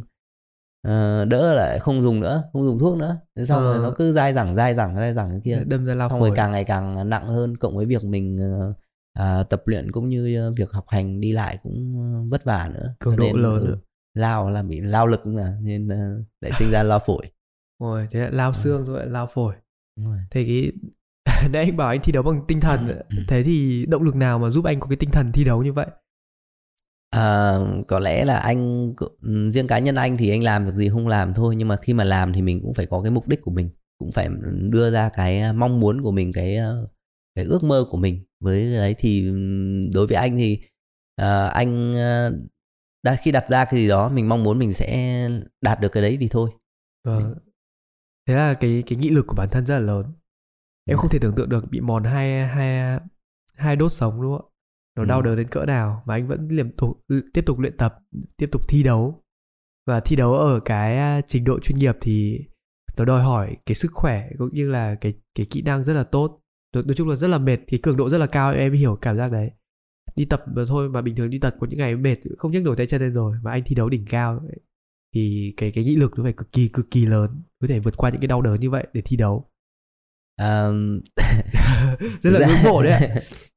[0.82, 3.82] ờ, đỡ lại không dùng nữa không dùng thuốc nữa Thế xong rồi Ờ.
[3.82, 6.28] nó cứ dai dẳng dai dẳng dai dẳng cái kia đâm ra lao xong phổi.
[6.28, 8.72] rồi càng ngày càng nặng hơn cộng với việc mình ờ,
[9.12, 12.70] à, tập luyện cũng như ờ, việc học hành đi lại cũng ờ, vất vả
[12.74, 13.76] nữa Cường độ lớn ừ, nữa.
[14.14, 17.26] lao là bị lao lực mà nên ờ, lại sinh ra lao phổi
[17.80, 19.54] Rồi thế là lao xương rồi lao phổi.
[20.00, 20.18] Rồi.
[20.30, 20.72] Thế cái
[21.50, 23.16] nãy anh bảo anh thi đấu bằng tinh thần Ừ.
[23.28, 25.72] thế thì động lực nào mà giúp anh có cái tinh thần thi đấu như
[25.72, 25.86] vậy?
[27.10, 27.54] À,
[27.88, 28.92] có lẽ là anh
[29.22, 31.76] ừ, riêng cá nhân anh thì anh làm việc gì không làm thôi nhưng mà
[31.76, 34.28] khi mà làm thì mình cũng phải có cái mục đích của mình cũng phải
[34.72, 36.88] đưa ra cái mong muốn của mình cái ờ,
[37.34, 40.60] cái ước mơ của mình với đấy thì ừm, đối với anh thì
[41.16, 42.32] à, anh ờ,
[43.02, 45.28] đã khi đặt ra cái gì đó mình mong muốn mình sẽ
[45.60, 46.50] đạt được cái đấy thì thôi
[47.04, 47.34] Vâng.
[48.26, 50.12] Thế là cái cái nghị lực của bản thân rất là lớn.
[50.86, 52.98] Em không thể tưởng tượng được bị mòn hai hai
[53.54, 54.49] hai đốt sống đúng không?
[54.96, 55.06] Nó Ừ.
[55.06, 57.98] đau đớn đến cỡ nào mà anh vẫn liên tục tiếp tục luyện tập,
[58.36, 59.22] tiếp tục thi đấu.
[59.86, 62.40] Và thi đấu ở cái à, trình độ chuyên nghiệp thì
[62.96, 66.04] nó đòi hỏi cái sức khỏe cũng như là cái cái kỹ năng rất là
[66.04, 66.40] tốt.
[66.74, 68.96] Nói, nói chung là rất là mệt, cái cường độ rất là cao em hiểu
[68.96, 69.50] cảm giác đấy.
[70.16, 72.62] Đi tập mà thôi mà bình thường đi tập có những ngày mệt không nhấc
[72.62, 74.42] nổi tay chân lên rồi mà anh thi đấu đỉnh cao
[75.14, 77.96] thì cái cái nghị lực nó phải cực kỳ cực kỳ lớn có thể vượt
[77.96, 79.50] qua những cái đau đớn như vậy để thi đấu
[80.36, 80.68] à,
[82.22, 82.46] rất là Dạ.
[82.46, 83.00] ngưỡng mộ đấy ạ.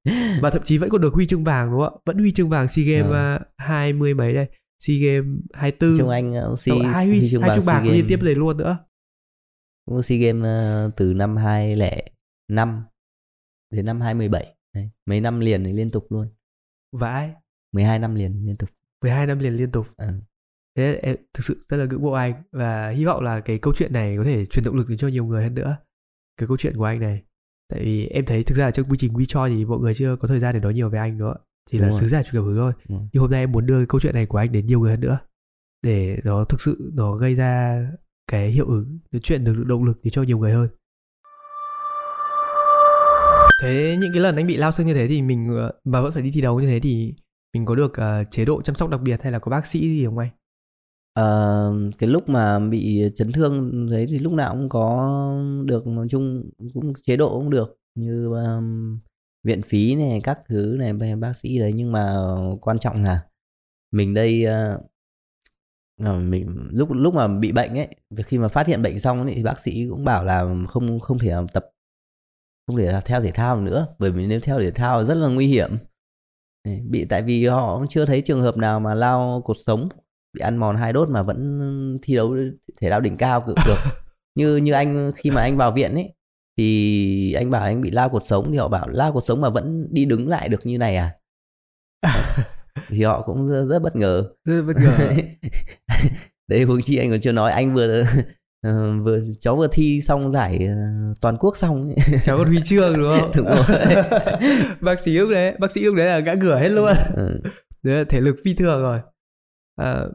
[0.41, 2.01] Và thậm chí vẫn còn được huy chương vàng đúng không ạ?
[2.05, 3.35] Vẫn huy chương vàng sea games Ờ.
[3.35, 4.47] à, hai mươi mấy đây.
[4.79, 7.91] Sea games hai tư trong anh ờ, si, hai huy, huy chương hai vàng bạc
[7.91, 8.77] liên tiếp lên luôn nữa.
[9.85, 12.83] Cũng SEA Games ờ, từ năm 2005
[13.71, 16.27] đến năm 2017 Đấy, mấy năm liền thì liên tục luôn.
[16.91, 17.31] Vãi.
[17.71, 18.69] 12 năm liền liên tục.
[19.01, 19.87] 12 năm liền liên tục.
[19.97, 20.07] Ừ.
[20.77, 22.33] thế em thực sự rất là ngưỡng mộ anh.
[22.51, 25.07] Và hy vọng là cái câu chuyện này có thể truyền động lực đến cho
[25.07, 25.77] nhiều người hơn nữa.
[26.37, 27.21] Cái câu chuyện của anh này
[27.73, 30.15] tại vì em thấy thực ra là trong quy trình WeChat thì mọi người chưa
[30.15, 31.33] có thời gian để nói nhiều về anh nữa
[31.71, 32.01] chỉ là Đúng rồi.
[32.01, 32.99] sứ giả truyền cảm hứng thôi rồi.
[33.13, 34.91] nhưng hôm nay em muốn đưa cái câu chuyện này của anh đến nhiều người
[34.91, 35.19] hơn nữa
[35.83, 37.81] để nó thực sự nó gây ra
[38.31, 40.69] cái hiệu ứng nó chuyện được động lực để cho nhiều người hơn
[43.61, 46.11] thế những cái lần anh bị lao xương như thế thì mình ờ, mà vẫn
[46.11, 47.13] phải đi thi đấu như thế thì
[47.53, 49.79] mình có được ờ, chế độ chăm sóc đặc biệt hay là có bác sĩ
[49.79, 50.29] gì không anh
[51.13, 55.13] Ờ, cái lúc mà bị chấn thương đấy thì lúc nào cũng có
[55.65, 58.99] được nói chung cũng chế độ cũng được như um,
[59.43, 61.73] viện phí này các thứ này bác- sĩ đấy.
[61.75, 62.15] Nhưng mà
[62.61, 63.23] quan trọng là
[63.91, 64.45] mình đây
[65.99, 67.87] uh, mình lúc lúc mà bị bệnh ấy
[68.25, 71.19] khi mà phát hiện bệnh xong ấy, thì bác sĩ cũng bảo là không không
[71.19, 71.65] thể tập
[72.67, 73.87] không thể theo thể thao nữa.
[73.99, 75.71] Bởi vì nếu theo thể thao rất là nguy hiểm.
[76.89, 79.89] Bị tại vì họ cũng chưa thấy trường hợp nào mà lao cột sống
[80.33, 82.35] bị ăn mòn hai đốt mà vẫn thi đấu
[82.81, 83.77] thể thao đỉnh cao được, được.
[84.35, 86.13] như như anh khi mà anh vào viện ấy
[86.57, 89.49] thì anh bảo anh bị lao cột sống thì họ bảo lao cột sống mà
[89.49, 91.11] vẫn đi đứng lại được như này à?
[92.89, 94.23] Thì họ cũng rất, rất bất ngờ.
[94.45, 94.97] Rất bất ngờ.
[96.47, 98.03] Đấy huống chi anh còn chưa nói anh vừa
[98.63, 100.75] ờ, vừa cháu vừa thi xong giải ờ,
[101.21, 101.93] toàn quốc xong
[102.23, 103.31] cháu còn huy chương đúng không?
[103.35, 103.65] Đúng rồi.
[104.81, 106.93] Bác sĩ lúc đấy bác sĩ lúc đấy là gã cửa hết luôn.
[107.15, 107.41] Ừ,
[107.83, 108.99] đấy là thể lực phi thường rồi
[109.75, 110.05] à,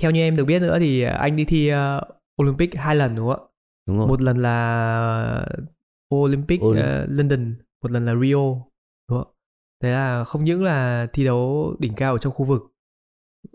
[0.00, 1.76] theo như em được biết nữa thì anh đi thi uh,
[2.42, 3.48] Olympic hai lần đúng không ạ?
[3.88, 4.08] Đúng rồi.
[4.08, 5.46] Một lần là
[6.14, 8.36] Olympic Ol- ờ, London một lần là Rio
[9.10, 9.32] đúng không
[9.82, 12.62] thế là không những là thi đấu đỉnh cao ở trong khu vực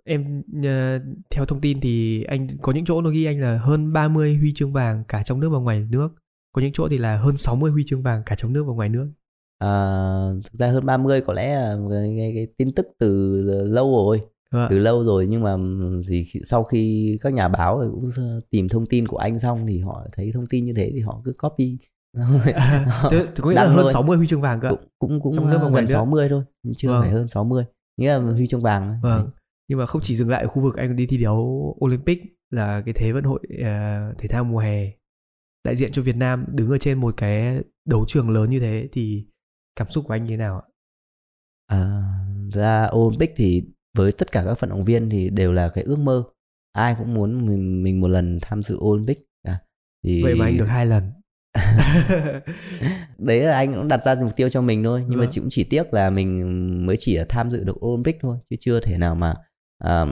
[0.03, 3.93] em ờ, theo thông tin thì anh có những chỗ nó ghi anh là hơn
[3.93, 6.09] 30 huy chương vàng cả trong nước và ngoài nước
[6.51, 8.89] có những chỗ thì là hơn 60 huy chương vàng cả trong nước và ngoài
[8.89, 9.11] nước.
[9.57, 9.69] À,
[10.43, 14.21] thực ra hơn 30 có lẽ là cái, cái, cái tin tức từ lâu rồi?
[14.51, 15.55] Từ lâu rồi nhưng mà
[16.03, 18.05] gì sau khi các nhà báo cũng
[18.49, 21.21] tìm thông tin của anh xong thì họ thấy thông tin như thế thì họ
[21.25, 21.77] cứ copy
[22.17, 22.53] Thế-
[23.11, 23.93] thế có nghĩa là hơn thôi.
[23.93, 25.91] 60 huy chương vàng cơ cũng cũng cũng Trong nước uh, ngoài gần nước.
[25.93, 26.43] 60 thôi
[26.77, 27.01] chưa Vâng.
[27.01, 27.65] phải hơn 60
[27.97, 28.99] nghĩa là huy chương vàng.
[29.03, 29.29] Vâng.
[29.69, 32.81] Nhưng mà không chỉ dừng lại ở khu vực anh đi thi đấu Olympic là
[32.85, 34.91] cái Thế vận hội à, thể thao mùa hè
[35.65, 38.87] đại diện cho Việt Nam đứng ở trên một cái đấu trường lớn như thế
[38.91, 39.25] thì
[39.75, 40.65] cảm xúc của anh như thế nào ạ?
[41.67, 42.01] À,
[42.53, 43.63] ra Olympic thì
[43.97, 46.23] với tất cả các vận động viên thì đều là cái ước mơ
[46.73, 49.59] ai cũng muốn mình, mình một lần tham dự Olympic cả.
[50.05, 51.11] thì Vậy mà anh được hai lần.
[53.17, 55.31] đấy là anh cũng đặt ra mục tiêu cho mình thôi nhưng mà Vâng.
[55.31, 58.55] chỉ cũng chỉ tiếc là mình mới chỉ là tham dự được Olympic thôi chứ
[58.59, 59.35] chưa thể nào mà
[59.83, 60.05] à,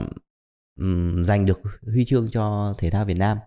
[0.80, 1.60] ừm, giành được
[1.94, 3.38] huy chương cho thể thao Việt Nam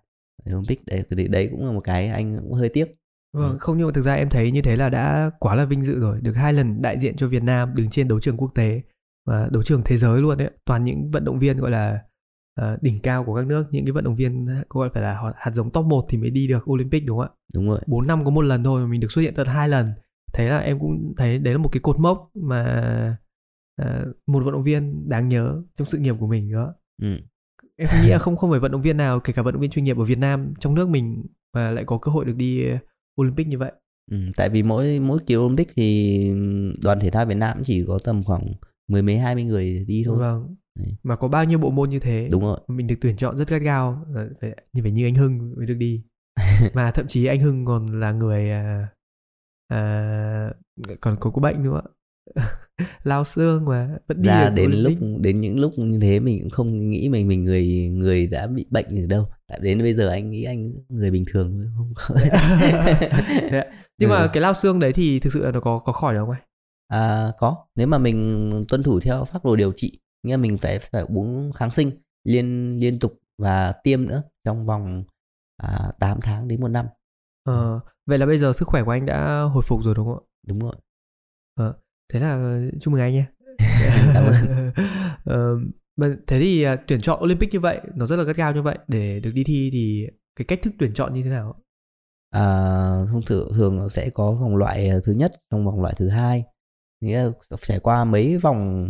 [0.53, 2.95] Olympic đấy đấy, đấy cũng là một cái anh cũng hơi tiếc
[3.33, 5.83] Vâng, không nhưng mà thực ra em thấy như thế là đã quá là vinh
[5.83, 8.51] dự rồi, được hai lần đại diện cho Việt Nam đứng trên đấu trường quốc
[8.55, 8.81] tế
[9.25, 11.99] đấu trường thế giới luôn đấy, toàn những vận động viên gọi là
[12.55, 15.51] ờ, đỉnh cao của các nước, những cái vận động viên gọi phải là hạt-
[15.53, 17.35] giống top 1 thì mới đi được Olympic đúng không ạ?
[17.53, 17.79] đúng rồi.
[17.87, 19.87] 4 năm có một lần thôi mà mình được xuất hiện tận hai lần.
[20.33, 22.63] Thế là em cũng thấy đấy là một cái cột mốc mà
[23.75, 26.73] à, một vận động viên đáng nhớ trong sự nghiệp của mình đó.
[27.01, 27.07] Ừ.
[27.77, 29.71] em nghĩ là không không phải vận động viên nào kể cả vận động viên
[29.71, 31.23] chuyên nghiệp ở Việt Nam trong nước mình
[31.55, 32.77] mà lại có cơ hội được đi ờ,
[33.21, 33.71] Olympic như vậy.
[34.11, 36.33] Ừ, tại vì mỗi mỗi kỳ Olympic thì
[36.83, 38.43] đoàn thể thao Việt Nam chỉ có tầm khoảng
[38.87, 40.17] mười mấy hai mươi người đi thôi.
[40.19, 40.95] vâng Đấy.
[41.03, 42.59] mà có bao nhiêu bộ môn như thế Đúng rồi.
[42.67, 44.05] mình được tuyển chọn rất gắt gao
[44.73, 46.03] như phải như anh Hưng mới được đi
[46.73, 48.87] mà thậm chí anh Hưng còn là người à,
[49.67, 50.53] à,
[51.01, 51.81] còn có có bệnh nữa
[53.03, 56.49] lao xương mà vẫn đi Ra đến lúc đến những lúc như thế mình cũng
[56.49, 59.27] không nghĩ mình mình người người đã bị bệnh gì đâu.
[59.47, 62.15] Tại đến bây giờ anh nghĩ anh người bình thường thôi không có.
[63.49, 63.65] Thế ạ.
[63.99, 64.29] nhưng mà Ừ.
[64.33, 66.41] cái lao xương đấy thì thực sự là nó có có khỏi được không anh
[66.91, 67.65] À, có.
[67.75, 71.51] Nếu mà mình tuân thủ theo phác đồ điều trị nghĩa mình phải phải uống
[71.51, 71.91] kháng sinh
[72.23, 75.03] liên liên tục và tiêm nữa trong vòng
[75.57, 76.85] à, 8 tháng đến một năm.
[77.43, 80.15] Ờ, vậy là bây giờ sức khỏe của anh đã hồi phục rồi đúng không
[80.15, 80.25] ạ?
[80.47, 80.75] Đúng rồi.
[82.13, 83.25] Thế là chúc mừng anh nhé.
[84.13, 84.35] Cảm ơn.
[85.25, 85.57] Ờ,
[85.97, 88.61] mà thế thì à, tuyển chọn Olympic như vậy nó rất là gắt gao như
[88.61, 91.55] vậy để được đi thi thì cái cách thức tuyển chọn như thế nào
[92.29, 92.41] À,
[93.11, 96.09] thông thường thường nó sẽ có vòng loại ờ, thứ nhất trong vòng loại thứ
[96.09, 96.43] hai
[97.01, 98.87] nghĩa là trải qua mấy vòng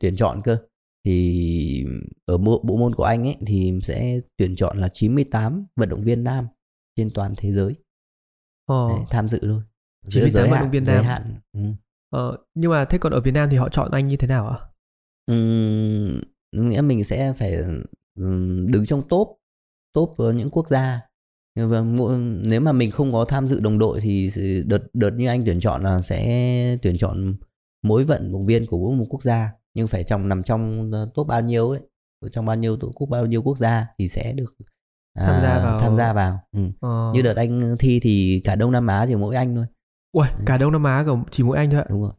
[0.00, 0.56] tuyển chọn cơ
[1.04, 1.84] thì
[2.26, 6.24] ở bộ, môn của anh ấy thì sẽ tuyển chọn là 98 vận động viên
[6.24, 6.46] nam
[6.96, 7.74] trên toàn thế giới.
[8.66, 9.62] Ờ, để tham dự thôi.
[10.08, 11.04] 98 Giới vận hạn- động viên giới nam.
[11.04, 11.60] hạn ừ.
[12.10, 14.48] ờ, nhưng mà thế còn ở Việt Nam thì họ chọn anh như thế nào
[14.48, 14.58] ạ?
[15.26, 16.20] Ừm,
[16.52, 17.56] nghĩa mình sẽ phải
[18.72, 19.28] đứng trong top
[19.94, 21.00] top những quốc gia.
[21.60, 24.30] Mà mỗi- nếu mà mình không có tham dự đồng đội thì
[24.66, 27.34] đợt đợt như anh tuyển chọn là sẽ tuyển chọn
[27.82, 31.10] mỗi vận động viên của mỗi một quốc gia nhưng phải trong nằm trong ờ,
[31.14, 31.80] top bao nhiêu ấy
[32.32, 34.54] trong bao nhiêu tổ quốc bao nhiêu quốc gia thì sẽ được
[35.14, 36.40] à, Tham gia vào- tham gia vào.
[36.52, 36.60] Ừ.
[36.80, 39.66] ờ, như đợt anh thi thì cả Đông Nam Á chỉ mỗi anh thôi.
[40.12, 41.86] Uầy, cả Đông Nam Á chỉ mỗi anh thôi ạ?
[41.90, 42.12] Đúng rồi.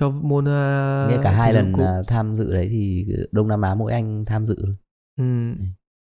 [0.00, 3.92] Cho môn uh, cả hai lần à, tham dự đấy thì Đông Nam Á mỗi
[3.92, 4.76] anh tham dự thôi.
[5.16, 5.52] Ừ.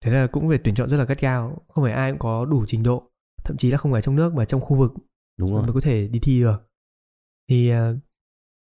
[0.06, 2.46] Thế là cũng phải tuyển chọn rất là gắt gao Không phải ai cũng có
[2.46, 3.04] đủ trình độ
[3.44, 4.92] Thậm chí là không phải trong nước mà trong khu vực
[5.40, 5.64] đúng rồi.
[5.64, 6.70] mới có thể đi thi được.
[7.50, 7.78] Thì uh,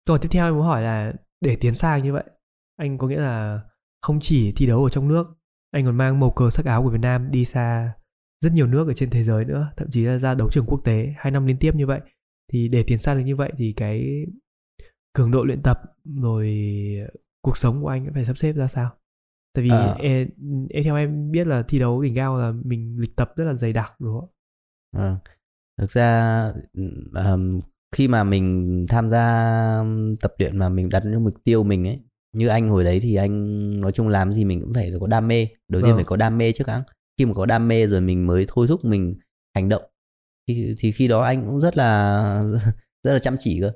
[0.06, 2.24] câu hỏi tiếp theo em muốn hỏi là Để tiến xa như vậy
[2.78, 3.62] Anh có nghĩa là
[4.02, 5.28] không chỉ thi đấu ở trong nước
[5.72, 7.94] Anh còn mang màu cờ sắc áo của Việt Nam đi xa
[8.42, 10.82] rất nhiều nước ở trên thế giới nữa Thậm chí là ra đấu trường quốc
[10.84, 12.02] tế hai năm liên tiếp như vậy
[12.52, 14.26] Thì để tiến xa được như vậy thì cái
[15.14, 15.82] cường độ luyện tập
[16.22, 16.58] rồi
[17.44, 18.92] cuộc sống của anh phải sắp xếp ra sao?
[19.54, 19.96] Tại vì Ờ.
[20.00, 20.30] em,
[20.70, 23.54] em theo em biết là thi đấu đỉnh cao là mình lịch tập rất là
[23.54, 24.30] dày đặc đúng không?
[24.96, 25.18] Ờ.
[25.78, 26.42] thực ra
[26.74, 27.62] ừm,
[27.96, 29.24] khi mà mình tham gia
[30.20, 32.00] tập luyện mà mình đặt những mục tiêu mình ấy
[32.34, 35.28] như anh hồi đấy thì anh nói chung làm gì mình cũng phải có đam
[35.28, 35.98] mê đầu tiên Vâng.
[35.98, 36.84] phải có đam mê trước đã
[37.18, 39.16] khi mà có đam mê rồi mình mới thôi thúc mình
[39.56, 39.84] hành động
[40.48, 42.44] thì, thì khi đó anh cũng rất là
[43.04, 43.72] rất là chăm chỉ cơ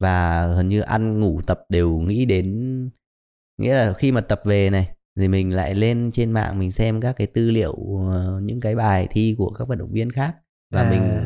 [0.00, 2.90] và gần như ăn ngủ tập đều nghĩ đến
[3.58, 7.00] nghĩa là khi mà tập về này thì mình lại lên trên mạng mình xem
[7.00, 7.74] các cái tư liệu
[8.10, 10.36] ờ, những cái bài thi của các vận động viên khác
[10.70, 10.90] và À.
[10.90, 11.24] mình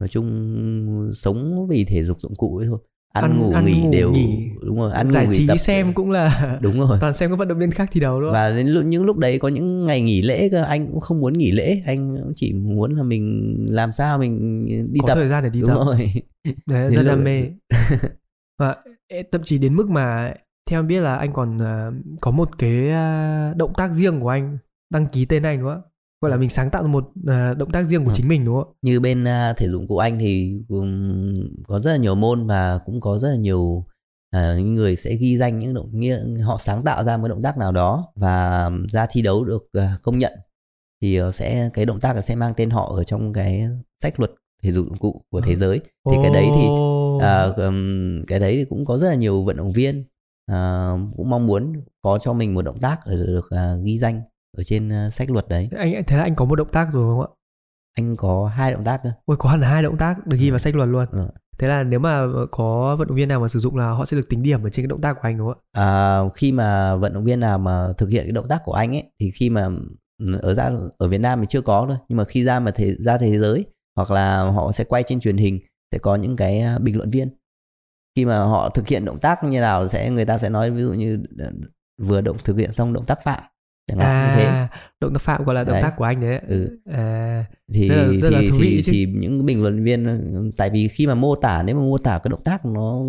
[0.00, 2.78] nói chung sống vì thể dục dụng cụ ấy thôi.
[3.12, 4.48] Ăn, Ăn- ngủ ăn nghỉ ngủ đều nghỉ.
[4.62, 6.98] đúng rồi ăn giải ngủ nghỉ trí tập xem cũng là đúng rồi.
[7.00, 8.32] toàn xem các vận động viên khác thi đấu không?
[8.32, 11.32] và đến những lúc đấy có những ngày nghỉ lễ cơ anh cũng không muốn
[11.32, 15.14] nghỉ lễ anh cũng chỉ muốn là mình làm sao mình đi có tập.
[15.14, 15.82] thời gian để đi đúng tập.
[15.86, 16.12] rồi.
[16.66, 17.42] Đấy, rất đam mê.
[18.58, 18.76] Và
[19.32, 20.34] thậm chí đến mức mà
[20.70, 24.28] theo em biết là anh còn à, có một cái à, động tác riêng của
[24.28, 24.58] anh
[24.92, 25.82] đăng ký tên anh đúng không
[26.20, 28.14] gọi là mình sáng tạo một à, động tác riêng của Ừ.
[28.16, 31.34] chính mình đúng không như bên à, thể dụng cụ anh thì ừm,
[31.66, 33.84] có rất là nhiều môn và cũng có rất là nhiều
[34.32, 37.58] những người sẽ ghi danh những động nghĩa họ sáng tạo ra một động tác
[37.58, 40.32] nào đó và ra thi đấu được à, công nhận
[41.02, 43.68] thì ờ, sẽ cái động tác sẽ mang tên họ ở trong cái
[44.02, 44.30] sách luật
[44.62, 45.58] thể dục dụng cụ của thế Ừ.
[45.58, 45.80] giới.
[46.10, 46.72] Thì cái đấy thì
[47.16, 50.04] à, ừm, cái đấy thì cũng có rất là nhiều vận động viên
[50.46, 54.22] à, cũng mong muốn có cho mình một động tác ở được à, ghi danh
[54.58, 55.68] ở trên à, sách luật đấy.
[55.76, 57.34] Anh thế là anh có một động tác rồi đúng không ạ?
[57.94, 59.12] Anh có hai động tác cơ.
[59.24, 61.06] Ôi có hẳn hai động tác được ghi vào sách luật luôn.
[61.10, 61.28] Ừ.
[61.58, 64.16] thế là nếu mà có vận động viên nào mà sử dụng là họ sẽ
[64.16, 65.82] được tính điểm ở trên cái động tác của anh đúng không ạ?
[65.82, 68.96] À, khi mà vận động viên nào mà thực hiện cái động tác của anh
[68.96, 69.68] ấy thì khi mà
[70.18, 71.96] ừ, ở ra ở Việt Nam thì chưa có thôi.
[72.08, 73.66] Nhưng mà khi ra mà thế ra thế giới
[73.96, 75.60] hoặc là họ sẽ quay trên truyền hình
[75.92, 77.30] sẽ có những cái à, bình luận viên.
[78.16, 80.82] Khi mà họ thực hiện động tác như nào sẽ người ta sẽ nói ví
[80.82, 81.50] dụ như ờ,
[82.02, 83.42] vừa động thực hiện xong động tác phạm
[83.88, 84.68] chẳng hạn như thế à
[85.00, 85.82] động tác phạm gọi là động Đấy.
[85.82, 86.78] tác của anh đấy ừ.
[86.92, 88.92] à thì Rất là- rất là thì thú vị thì, chứ.
[88.92, 91.98] thì những bình luận viên ừ, tại vì khi mà mô tả nếu mà mô
[91.98, 93.00] tả cái động tác nó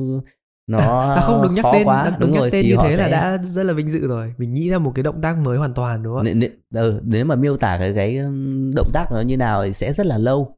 [0.68, 2.90] nó à, không được nhắc khó tên quá đúng đúng nhắc rồi tên như thế
[2.92, 5.38] là sẽ- đã rất là vinh dự rồi mình nghĩ ra một cái động tác
[5.38, 8.20] mới hoàn toàn đúng không nếu, nếu, ừ, nếu mà miêu tả cái cái
[8.76, 10.56] động tác nó như nào thì sẽ rất là lâu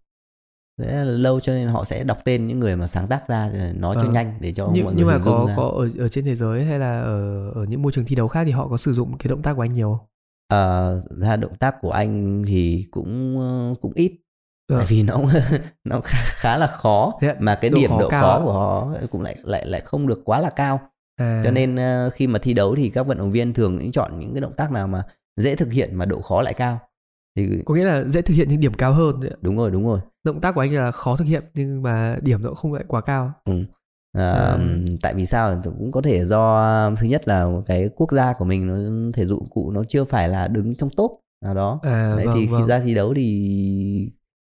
[0.81, 3.51] sẽ là lâu cho nên họ sẽ đọc tên những người mà sáng tác ra
[3.75, 4.11] nói cho Ờ.
[4.13, 5.53] nhanh để cho nhưng, mọi nhưng người mà hình dung có ra.
[5.57, 8.27] có ở ở trên thế giới hay là ở ở những môi trường thi đấu
[8.27, 10.07] khác thì họ có sử dụng cái động tác của anh nhiều không?
[10.51, 14.11] Ờ, ra động tác của anh thì cũng ờ, cũng ít.
[14.67, 14.77] Ờ.
[14.77, 15.17] tại vì nó
[15.83, 18.87] nó khá, khá là khó Thế mà cái Độ điểm khó độ khó của họ
[19.11, 20.79] cũng lại lại lại không được quá là cao.
[21.15, 23.91] À, cho nên ờ, khi mà thi đấu thì các vận động viên thường những
[23.91, 25.03] chọn những cái động tác nào mà
[25.37, 26.79] dễ thực hiện mà độ khó lại cao.
[27.35, 29.99] Thì có nghĩa là dễ thực hiện những điểm cao hơn đúng rồi đúng rồi.
[30.23, 33.01] Động tác của anh là khó thực hiện nhưng mà điểm nó không lại quá
[33.01, 33.33] cao
[34.13, 34.57] À, À.
[35.01, 38.67] tại vì sao cũng có thể do thứ nhất là cái quốc gia của mình
[38.67, 38.75] nó
[39.13, 42.35] thể dụng cụ nó chưa phải là đứng trong top nào đó à Đấy, vâng,
[42.35, 42.61] thì vâng.
[42.61, 44.11] khi ra thi đấu thì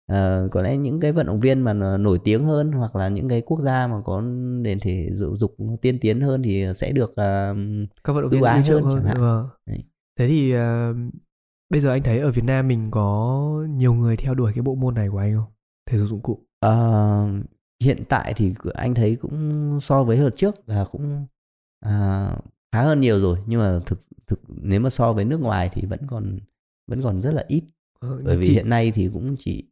[0.06, 3.28] ờ, có lẽ những cái vận động viên mà nổi tiếng hơn hoặc là những
[3.28, 4.20] cái quốc gia mà có
[4.62, 7.54] nền thể dục dục tiên tiến hơn thì sẽ được ờ,
[8.04, 9.20] các vận động viên ái ưu chuộng hơn chẳng hạn.
[9.20, 9.48] Vâng.
[9.66, 9.84] Đấy.
[10.18, 10.94] thế thì ờ,
[11.70, 14.74] bây giờ anh thấy ở Việt Nam mình có nhiều người theo đuổi cái bộ
[14.74, 15.52] môn này của anh không
[15.90, 17.26] thể dục dụng cụ Ờ,
[17.82, 21.26] hiện tại thì anh thấy cũng so với đợt trước là cũng
[21.80, 22.28] à,
[22.72, 23.38] khá hơn nhiều rồi.
[23.46, 26.38] Nhưng mà thực thực nếu mà so với nước ngoài thì vẫn còn
[26.90, 27.64] vẫn còn rất là ít.
[28.00, 29.64] Ờ, bởi vì chỉ- hiện nay thì cũng chỉ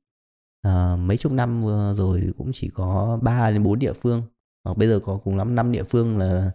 [0.63, 4.23] ờ, mấy chục năm vừa rồi thì cũng chỉ có 3 đến 4 địa phương.
[4.65, 6.51] Hoặc bây giờ có cùng lắm 5 địa phương là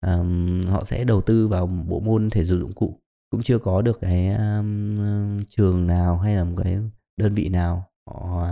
[0.00, 3.00] ờm, họ sẽ đầu tư vào bộ môn thể dục dụng cụ.
[3.30, 6.78] Cũng chưa có được cái ờm, trường nào hay là một cái
[7.16, 8.50] đơn vị nào họ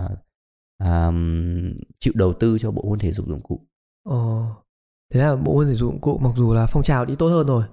[0.79, 3.59] ờm, chịu đầu tư cho bộ môn thể dục dụng cụ
[4.09, 4.15] Ờ,
[5.13, 7.27] thế là bộ môn thể dục dụng cụ mặc dù là phong trào đi tốt
[7.27, 7.63] hơn rồi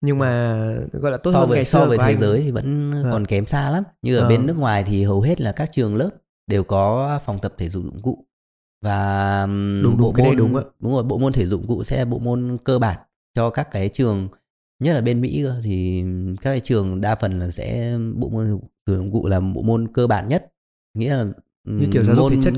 [0.00, 0.54] nhưng mà
[0.92, 2.16] gọi là tốt so hơn với ngày so xưa với thế anh.
[2.20, 3.12] giới thì vẫn Vâng.
[3.12, 4.28] còn kém xa lắm như ở Ờ.
[4.28, 6.10] bên nước ngoài thì hầu hết là các trường lớp
[6.46, 8.26] đều có phòng tập thể dục dụng cụ
[8.82, 9.46] và
[9.82, 10.62] Đúng, đúng, bộ môn đúng ạ.
[10.80, 12.98] đúng rồi bộ môn thể dục dụng cụ sẽ là bộ môn cơ bản
[13.34, 14.28] cho các cái trường
[14.82, 16.04] nhất là bên Mỹ cơ, thì
[16.42, 19.62] các cái trường đa phần là sẽ bộ môn thể dục dụng cụ là bộ
[19.62, 20.52] môn cơ bản nhất
[20.94, 21.26] nghĩa là
[21.64, 22.54] như kiểu giáo dục thể môn- chất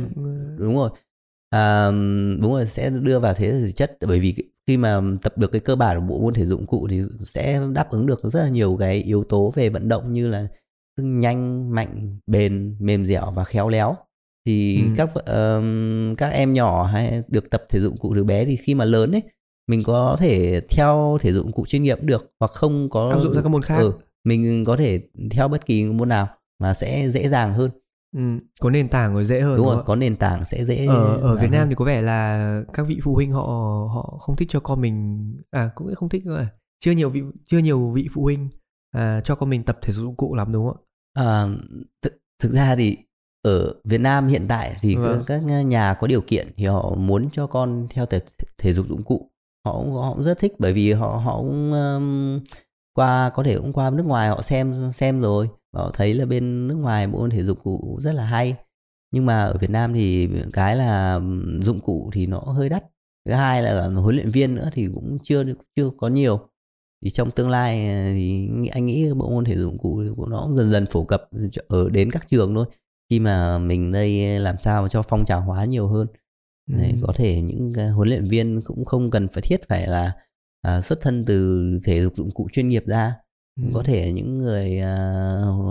[0.58, 0.90] đúng rồi.
[1.50, 1.90] À,
[2.40, 3.96] đúng rồi sẽ đưa vào thế thể chất.
[4.06, 4.34] Bởi vì
[4.66, 7.60] khi mà tập được cái cơ bản của bộ môn thể dụng cụ thì sẽ
[7.72, 10.46] đáp ứng được rất là nhiều cái yếu tố về vận động như là
[10.96, 13.96] nhanh mạnh bền mềm dẻo và khéo léo.
[14.46, 14.88] Thì Ừ.
[14.96, 18.74] các ờm, các em nhỏ hay được tập thể dụng cụ từ bé thì khi
[18.74, 19.22] mà lớn ấy
[19.68, 23.34] mình có thể theo thể dụng cụ chuyên nghiệp được hoặc không có áp dụng
[23.34, 23.76] ra các môn khác.
[23.76, 23.92] Ừ,
[24.24, 27.70] mình có thể theo bất kỳ môn nào mà sẽ dễ dàng hơn
[28.14, 28.20] ừ,
[28.60, 31.16] có nền tảng rồi dễ hơn đúng đúng rồi có nền tảng sẽ dễ ở
[31.16, 31.68] ở Việt Nam hơn.
[31.68, 33.42] thì có vẻ là các vị phụ huynh họ
[33.94, 36.46] họ không thích cho con mình à cũng không thích à.
[36.84, 38.48] chưa nhiều vị chưa nhiều vị phụ huynh
[38.90, 40.80] à, cho con mình tập thể dục dụng cụ lắm đúng không ạ
[41.16, 41.46] À,
[42.02, 42.96] thực, thực ra thì
[43.42, 45.22] ở Việt Nam hiện tại thì Vâng.
[45.26, 48.20] các các nhà có điều kiện thì họ muốn cho con theo thể,
[48.58, 49.30] thể dục dụng cụ
[49.66, 52.40] họ cũng, họ cũng rất thích bởi vì họ họ cũng um,
[52.94, 56.68] qua có thể cũng qua nước ngoài họ xem xem rồi họ thấy là bên
[56.68, 58.56] nước ngoài bộ môn thể dục cụ rất là hay.
[59.12, 61.20] Nhưng mà ở Việt Nam thì cái là
[61.60, 62.84] dụng cụ thì nó hơi đắt.
[63.26, 65.44] Thứ hai là huấn luyện viên nữa thì cũng chưa
[65.76, 66.48] chưa có nhiều.
[67.04, 67.78] Thì trong tương lai
[68.14, 71.04] thì anh nghĩ bộ môn thể dục dụng cụ của nó cũng dần dần phổ
[71.04, 71.28] cập
[71.68, 72.66] ở đến các trường thôi.
[73.10, 76.06] Khi mà mình đây làm sao cho phong trào hóa nhiều hơn.
[76.72, 76.76] Ừ.
[76.76, 80.12] Đấy, có thể những huấn luyện viên cũng không cần phải thiết phải là
[80.62, 83.14] à, xuất thân từ thể dục dụng cụ chuyên nghiệp ra.
[83.74, 84.80] Có thể những người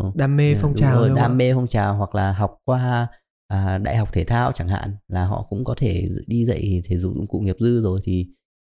[0.08, 3.08] uh, đam mê phong trào rồi, đam mê phong trào hoặc là học qua
[3.48, 6.98] à, đại học thể thao chẳng hạn là họ cũng có thể đi dạy thể
[6.98, 8.28] dục dụng cụ nghiệp dư rồi thì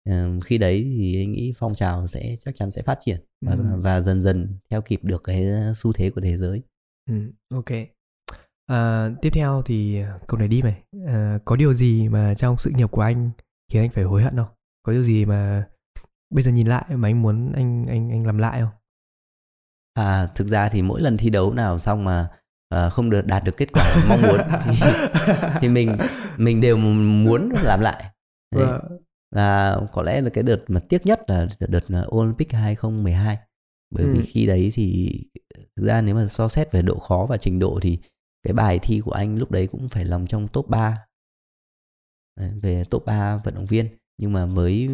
[0.10, 3.52] uh, khi đấy thì anh nghĩ phong trào sẽ chắc chắn sẽ phát triển và,
[3.52, 3.64] ừ.
[3.78, 5.46] và dần dần theo kịp được cái
[5.76, 6.62] xu thế của thế giới.
[7.10, 7.16] Ừ,
[7.54, 7.72] ok.
[8.68, 12.72] À, tiếp theo thì câu này đi mày à, có điều gì mà trong sự
[12.76, 13.32] nghiệp của anh
[13.72, 14.50] khiến anh phải hối hận không?
[14.84, 15.68] Có điều gì mà
[16.34, 18.81] bây giờ nhìn lại mà anh muốn anh anh anh làm lại không?
[19.94, 22.28] À thực ra thì mỗi lần thi đấu nào xong mà
[22.76, 24.80] uh, không được đạt được kết quả mong muốn thì,
[25.62, 25.98] thì mình
[26.38, 28.04] mình đều muốn làm lại.
[28.56, 28.66] Đấy.
[28.66, 28.82] Vâng.
[29.36, 31.84] Và có lẽ là cái đợt mà tiếc nhất là đợt
[32.16, 33.38] Olympic 2012
[33.92, 34.14] bởi ừ.
[34.14, 35.20] vì khi đấy thì
[35.76, 38.00] thực ra nếu mà so xét về độ khó và trình độ thì
[38.44, 40.98] cái bài thi của anh lúc đấy cũng phải lòng trong top 3
[42.40, 44.88] đấy, về top 3 vận động viên nhưng mà với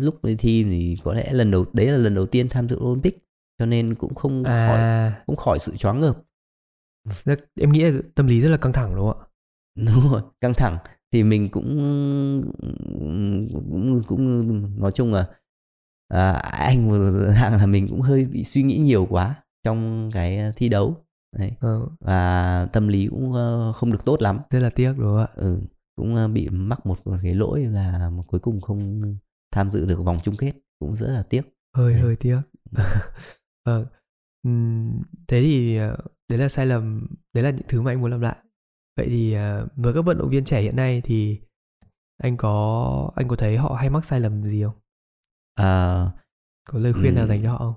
[0.00, 2.76] lúc đi thi thì có lẽ lần đầu đấy là lần đầu tiên tham dự
[2.76, 3.18] Olympic
[3.60, 4.66] cho nên cũng không à.
[4.66, 6.22] khỏi cũng khỏi sự choáng ngợp.
[7.60, 9.26] Em nghĩ là tâm lý rất là căng thẳng đúng không ạ?
[9.74, 10.78] Đúng rồi căng thẳng.
[11.12, 11.78] Thì mình cũng
[13.64, 15.26] cũng cũng nói chung là
[16.08, 16.90] à, anh
[17.34, 21.04] hạng là mình cũng hơi bị suy nghĩ nhiều quá trong cái thi đấu.
[21.36, 21.52] Đấy.
[21.60, 21.86] Ừ.
[22.00, 23.32] và tâm lý cũng
[23.74, 24.40] không được tốt lắm.
[24.50, 25.28] Rất là tiếc đúng không ạ?
[25.34, 25.60] Ừ
[25.96, 29.02] cũng bị mắc một cái lỗi là cuối cùng không
[29.52, 30.52] tham dự được vòng chung kết.
[30.78, 31.42] Cũng rất là tiếc.
[31.76, 32.02] Hơi đấy.
[32.02, 32.40] hơi tiếc
[33.62, 33.86] ờ,
[35.28, 35.96] thế thì ờ,
[36.28, 38.36] đấy là sai lầm đấy là những thứ mà anh muốn làm lại.
[38.96, 41.40] Vậy thì ờ, với các vận động viên trẻ hiện nay thì
[42.22, 44.74] anh có anh có thấy họ hay mắc sai lầm gì không?
[45.54, 46.04] À,
[46.68, 47.74] có lời khuyên um, nào dành cho họ không?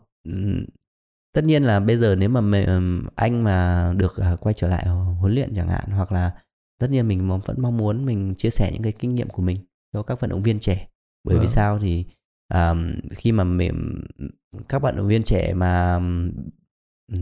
[1.34, 4.88] tất nhiên là bây giờ nếu mà mình, anh mà được quay trở lại
[5.20, 6.32] huấn luyện chẳng hạn hoặc là
[6.80, 9.58] tất nhiên mình vẫn mong muốn mình chia sẻ những cái kinh nghiệm của mình
[9.94, 10.88] cho các vận động viên trẻ.
[11.24, 11.42] Bởi vâng.
[11.42, 12.06] vì sao thì
[12.54, 14.02] um, khi mà mình
[14.70, 16.00] các vận động viên trẻ mà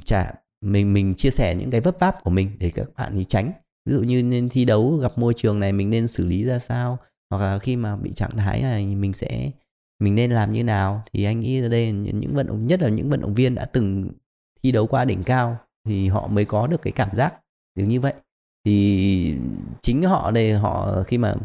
[0.05, 3.23] chả mình mình chia sẻ những cái vấp váp của mình để các bạn đi
[3.23, 3.51] tránh.
[3.85, 6.59] Ví dụ như nên thi đấu gặp môi trường này mình nên xử lý ra
[6.59, 6.97] sao?
[7.29, 9.51] Hoặc là khi mà bị trạng thái này mình sẽ
[9.99, 11.03] mình nên làm như nào?
[11.13, 13.65] Thì anh nghĩ ở đây những vận động nhất là những vận động viên đã
[13.65, 14.11] từng
[14.63, 17.33] thi đấu qua đỉnh cao thì họ mới có được cái cảm giác
[17.75, 18.13] được như vậy.
[18.65, 19.35] Thì
[19.81, 21.35] chính họ đây họ khi mà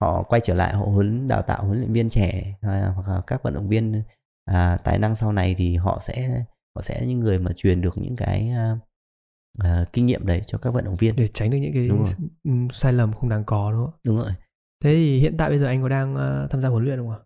[0.00, 3.42] họ quay trở lại họ huấn đào tạo huấn luyện viên trẻ hoặc là các
[3.42, 4.02] vận động viên
[4.44, 6.44] à, tài năng sau này thì họ sẽ
[6.76, 8.78] họ sẽ những người mà truyền được những cái uh,
[9.64, 11.90] uh, kinh nghiệm đấy cho các vận động viên để tránh được những cái
[12.72, 13.94] sai lầm không đáng có đúng không?
[14.04, 14.30] Đúng rồi.
[14.84, 17.10] Thế thì hiện tại bây giờ anh có đang uh, tham gia huấn luyện không
[17.10, 17.18] ạ?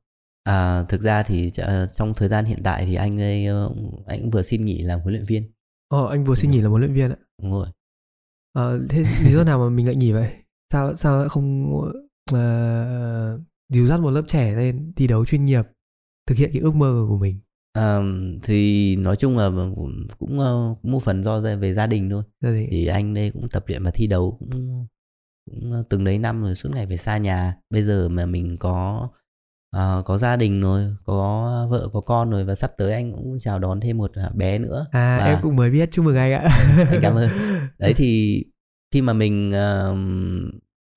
[0.45, 4.21] À, thực ra thì uh, trong thời gian hiện tại thì anh đây uh, anh
[4.21, 5.53] cũng vừa xin nghỉ làm huấn luyện viên.
[5.89, 7.17] Ồ, anh vừa xin nghỉ làm huấn luyện viên ạ.
[7.43, 7.67] Đúng rồi.
[8.53, 10.31] Ờ, thế lý do nào mà mình lại nghỉ vậy?
[10.73, 11.73] Sao sao không
[12.37, 13.41] uh,
[13.73, 15.65] dìu dắt một lớp trẻ lên thi đấu chuyên nghiệp,
[16.27, 17.41] thực hiện cái ước mơ của mình?
[17.73, 17.99] À,
[18.43, 22.23] thì nói chung là cũng, cũng, uh, một phần do về gia đình thôi.
[22.41, 22.69] Gia đình.
[22.71, 24.87] Thì anh đây cũng tập luyện và thi đấu cũng
[25.51, 27.57] cũng từng đấy năm rồi suốt ngày về xa nhà.
[27.71, 29.09] Bây giờ mà mình có
[29.77, 33.39] uh, có gia đình rồi, có vợ có con rồi và sắp tới anh cũng
[33.41, 34.87] chào đón thêm một bé nữa.
[34.91, 35.27] À và...
[35.27, 36.49] em cũng mới biết chúc mừng anh ạ.
[36.91, 37.31] anh cảm ơn.
[37.79, 38.43] Đấy thì
[38.95, 39.99] khi mà mình uh,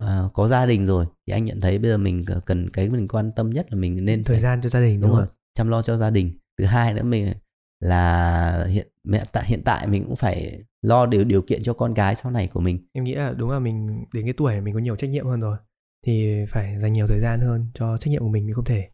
[0.04, 3.08] uh, có gia đình rồi thì anh nhận thấy bây giờ mình cần cái mình
[3.08, 5.28] quan tâm nhất là mình nên thời phải, gian cho gia đình đúng, đúng rồi.
[5.54, 6.32] chăm lo cho gia đình.
[6.60, 7.34] Thứ hai nữa mình
[7.80, 8.88] là hiện
[9.32, 12.48] tại hiện tại mình cũng phải lo điều điều kiện cho con gái sau này
[12.48, 12.88] của mình.
[12.94, 15.40] Em nghĩ là đúng là mình đến cái tuổi mình có nhiều trách nhiệm hơn
[15.40, 15.58] rồi
[16.06, 18.90] thì phải dành nhiều thời gian hơn cho trách nhiệm của mình mình không thể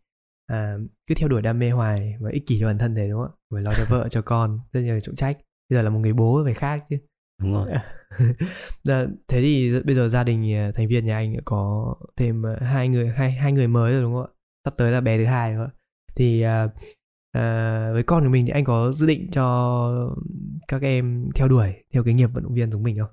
[0.48, 3.22] à, cứ theo đuổi đam mê hoài và ích kỷ cho bản thân thế đúng
[3.22, 3.38] không ạ?
[3.54, 5.38] Phải lo cho vợ cho con rất nhiều trọng trách.
[5.70, 6.98] Bây giờ là một người bố phải khác chứ
[7.40, 7.68] đúng rồi.
[9.28, 12.90] Thế thì bây giờ gia đình à, thành viên nhà anh có thêm à, hai
[12.90, 14.34] người hai hai người mới rồi đúng không ạ?
[14.66, 15.70] Sắp tới là bé thứ hai nữa
[16.16, 16.72] thì uh,
[17.32, 20.16] à, với con của mình thì anh có dự định cho
[20.68, 23.12] các em theo đuổi theo cái nghiệp vận động viên giống mình không?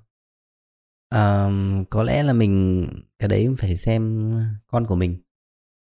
[1.09, 1.49] À,
[1.89, 2.87] có lẽ là mình
[3.19, 4.31] cái đấy phải xem
[4.67, 5.21] con của mình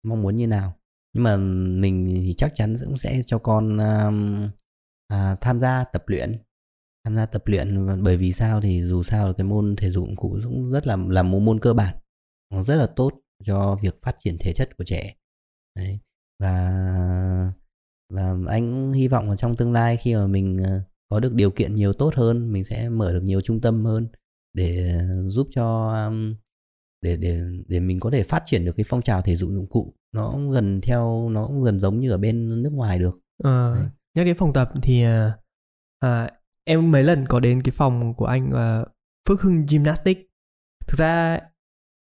[0.03, 0.75] mong muốn như nào.
[1.13, 1.37] Nhưng mà
[1.81, 4.49] mình thì chắc chắn cũng sẽ cho con um,
[5.07, 6.43] à, tham gia tập luyện
[7.05, 8.03] tham gia tập luyện.
[8.03, 11.23] Bởi vì sao thì dù sao cái môn thể dục cũng cũng rất là là
[11.23, 11.97] một môn cơ bản.
[12.53, 15.15] Nó rất là tốt cho việc phát triển thể chất của trẻ.
[15.75, 15.99] Đấy.
[16.39, 17.53] Và
[18.13, 21.33] và anh cũng hy vọng là trong tương lai khi mà mình ờ, có được
[21.33, 24.07] điều kiện nhiều tốt hơn mình sẽ mở được nhiều trung tâm hơn
[24.53, 25.93] để giúp cho
[27.01, 29.67] để để để mình có thể phát triển được cái phong trào thể dục dụng
[29.69, 29.93] cụ.
[30.15, 33.19] Nó gần theo nó cũng gần giống như ở bên nước ngoài được.
[33.43, 33.73] À,
[34.15, 35.03] nhắc đến phòng tập thì
[35.99, 36.29] à,
[36.69, 38.85] em mấy lần có đến cái phòng của anh à,
[39.29, 40.21] Phước Hưng Gymnastics.
[40.87, 41.39] Thực ra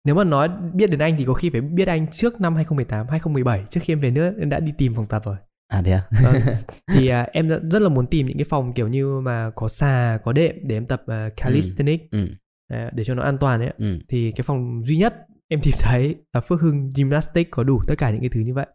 [0.04, 3.06] nếu mà nói biết đến anh thì có khi phải biết anh trước năm 2018
[3.08, 5.36] 2017 trước khi em về nước em đã đi tìm phòng tập rồi.
[5.68, 6.08] À thế à?
[6.24, 6.34] Vâng.
[6.94, 10.18] thì à, em rất- là muốn tìm những cái phòng kiểu như mà có xà
[10.24, 12.28] có đệm để em tập à, calisthenics ừ.
[12.72, 13.98] À, để cho nó an toàn ấy ừ.
[14.08, 15.14] Thì cái phòng duy nhất
[15.48, 18.54] em tìm thấy là Phước Hưng Gymnastics có đủ tất cả những cái thứ như
[18.54, 18.66] vậy.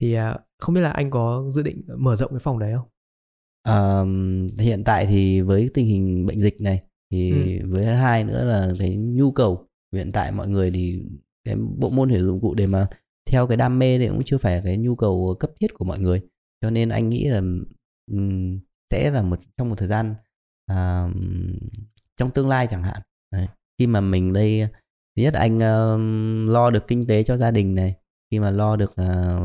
[0.00, 2.88] Thì à, không biết là anh có dự định mở rộng cái phòng đấy không
[4.58, 7.66] Hiện tại thì với tình hình bệnh dịch này thì Ừ.
[7.70, 11.02] với hai nữa là cái nhu cầu hiện tại mọi người thì
[11.44, 12.88] cái bộ môn thể dụng cụ để mà
[13.30, 15.84] theo cái đam mê thì cũng chưa phải là cái nhu cầu cấp thiết của
[15.84, 16.22] mọi người
[16.60, 17.42] cho nên anh nghĩ là
[18.12, 18.58] ừm,
[18.90, 20.14] sẽ là một trong một thời gian
[20.66, 21.08] à,
[22.16, 23.02] trong tương lai chẳng hạn
[23.32, 23.48] Đấy.
[23.78, 24.68] khi mà mình đây
[25.16, 27.94] thứ nhất anh ờm, lo được kinh tế cho gia đình này
[28.30, 29.38] khi mà lo được ờ,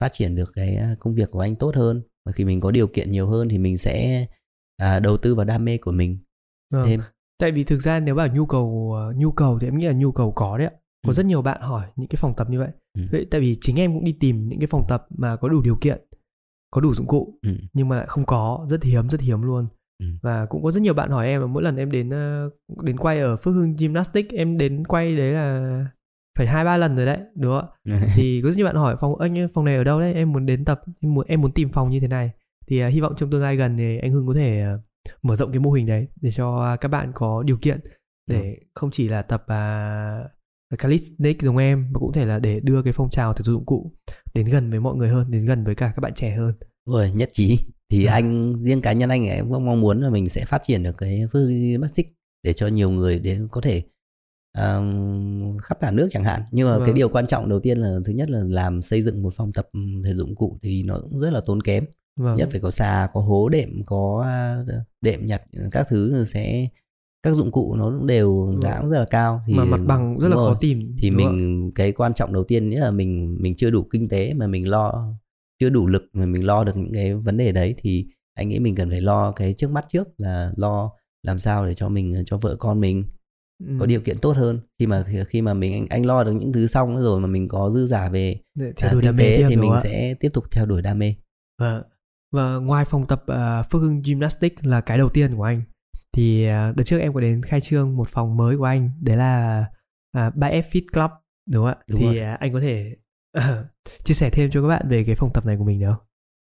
[0.00, 2.86] phát triển được cái công việc của anh tốt hơn và khi mình có điều
[2.86, 4.26] kiện nhiều hơn thì mình sẽ
[4.76, 6.18] à, đầu tư vào đam mê của mình
[6.72, 6.86] Vâng.
[6.86, 7.00] thêm
[7.38, 9.92] tại vì thực ra nếu bảo nhu cầu ờ, nhu cầu thì em nghĩ là
[9.92, 10.72] nhu cầu có đấy ạ
[11.06, 11.12] có Ừ.
[11.12, 12.68] rất nhiều bạn hỏi những cái phòng tập như vậy
[12.98, 13.02] Ừ.
[13.12, 15.60] vậy tại vì chính em cũng đi tìm những cái phòng tập mà có đủ
[15.62, 15.98] điều kiện
[16.70, 17.50] có đủ dụng cụ ừ.
[17.72, 19.66] nhưng mà lại không có rất hiếm rất hiếm luôn
[20.02, 20.06] Ừ.
[20.22, 22.50] và cũng có rất nhiều bạn hỏi em là mỗi lần em đến ờ,
[22.82, 25.86] đến quay ở Phước Hưng Gymnastics em đến quay đấy là
[26.36, 28.00] phải hai ba lần rồi đấy đúng không ạ?
[28.14, 30.14] Thì có rất nhiều bạn hỏi phòng anh phòng này ở đâu đấy?
[30.14, 32.30] Em muốn đến tập em muốn em muốn tìm phòng như thế này.
[32.68, 34.74] Thì à, hy vọng trong tương lai gần thì anh Hưng có thể à,
[35.22, 37.80] mở rộng cái mô hình đấy để cho à, các bạn có điều kiện
[38.30, 39.46] để không chỉ là tập
[40.72, 43.42] uh, calisthenics giống em mà cũng có thể là để đưa cái phong trào thể
[43.42, 43.92] dục dụng cụ
[44.34, 46.54] đến gần với mọi người hơn đến gần với cả các bạn trẻ hơn.
[46.86, 47.58] Rồi nhất trí.
[47.92, 48.10] Thì Ừ.
[48.10, 50.96] anh riêng cá nhân anh em cũng mong muốn là mình sẽ phát triển được
[50.98, 52.10] cái phương gymnastics
[52.44, 53.82] để cho nhiều người đến có thể
[55.62, 56.42] khắp cả nước chẳng hạn.
[56.50, 56.94] Nhưng mà cái Vâng.
[56.94, 59.68] điều quan trọng đầu tiên là thứ nhất là làm xây dựng một phòng tập
[60.04, 61.84] thể dụng cụ thì nó cũng rất là tốn kém.
[62.20, 64.26] Vâng nhất phải có xà có hố đệm có
[65.00, 65.42] đệm nhặt
[65.72, 66.68] các thứ sẽ
[67.22, 70.18] các dụng cụ nó cũng đều giá cũng rất là cao thì mà mặt bằng
[70.18, 70.56] rất là đúng khó rồi.
[70.60, 73.70] tìm thì đúng không mình cái quan trọng đầu tiên nghĩa là mình mình chưa
[73.70, 75.14] đủ kinh tế mà mình lo
[75.60, 78.58] chưa đủ lực mà mình lo được những cái vấn đề đấy thì anh nghĩ
[78.58, 80.90] mình cần phải lo cái trước mắt trước là lo
[81.22, 83.04] làm sao để cho mình cho vợ con mình
[83.64, 83.76] Ừ.
[83.80, 86.52] có điều kiện tốt hơn khi mà khi mà mình anh, anh lo được những
[86.52, 89.16] thứ xong rồi mà mình có dư giả về Để à, theo đuổi kinh đam
[89.16, 89.80] mê thì mình ạ?
[89.82, 91.14] sẽ tiếp tục theo đuổi đam mê
[91.60, 91.82] Và,
[92.32, 95.62] và ngoài phòng tập uh, Phước Hưng Gymnastics là cái đầu tiên của anh
[96.12, 99.16] thì uh, đợt trước em có đến khai trương một phòng mới của anh đấy
[99.16, 99.64] là
[100.18, 101.10] uh, 3F Fit Club
[101.50, 101.76] đúng không ạ?
[101.88, 102.18] Đúng thì rồi.
[102.18, 102.96] à, anh có thể
[104.04, 106.06] chia sẻ thêm cho các bạn về cái phòng tập này của mình được không?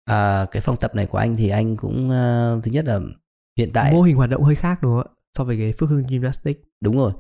[0.04, 3.00] À, cái phòng tập này của anh thì anh cũng ờ, thứ nhất là
[3.58, 5.14] hiện tại Mô hình hoạt động hơi khác đúng không ạ?
[5.38, 6.60] So với cái Phước Hưng Gymnastics.
[6.82, 7.12] đúng rồi.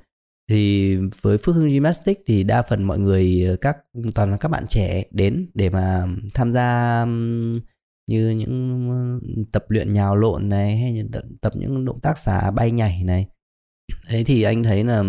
[0.50, 3.78] Thì với Phước Hưng Gymnastics thì đa phần mọi người ờ, các
[4.14, 7.04] toàn là các bạn trẻ đến để mà tham gia
[8.08, 12.50] như những tập luyện nhào lộn này hay những tập, tập những động tác xả
[12.50, 13.26] bay nhảy này.
[14.10, 15.04] Đấy thì anh thấy là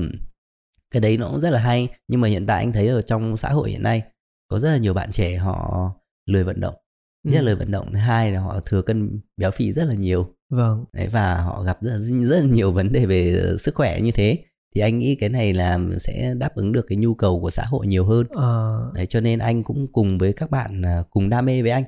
[0.91, 1.88] cái đấy nó cũng rất là hay.
[2.08, 4.03] Nhưng mà hiện tại anh thấy ở trong xã hội hiện nay
[4.47, 5.91] có rất là nhiều bạn trẻ họ
[6.26, 6.76] lười vận động.
[7.24, 7.45] Nhất là Ừ.
[7.45, 10.86] lười vận động hai là họ thừa cân béo phì rất là nhiều Vâng.
[10.93, 11.97] Đấy, và họ gặp rất là,
[12.28, 14.43] rất là nhiều vấn đề về ờ, sức khỏe như thế.
[14.76, 17.64] Thì anh nghĩ cái này là sẽ đáp ứng được cái nhu cầu của xã
[17.66, 18.28] hội nhiều hơn.
[18.30, 21.72] Ờ, đấy cho nên anh cũng cùng với các bạn à, cùng đam mê với
[21.72, 21.84] anh.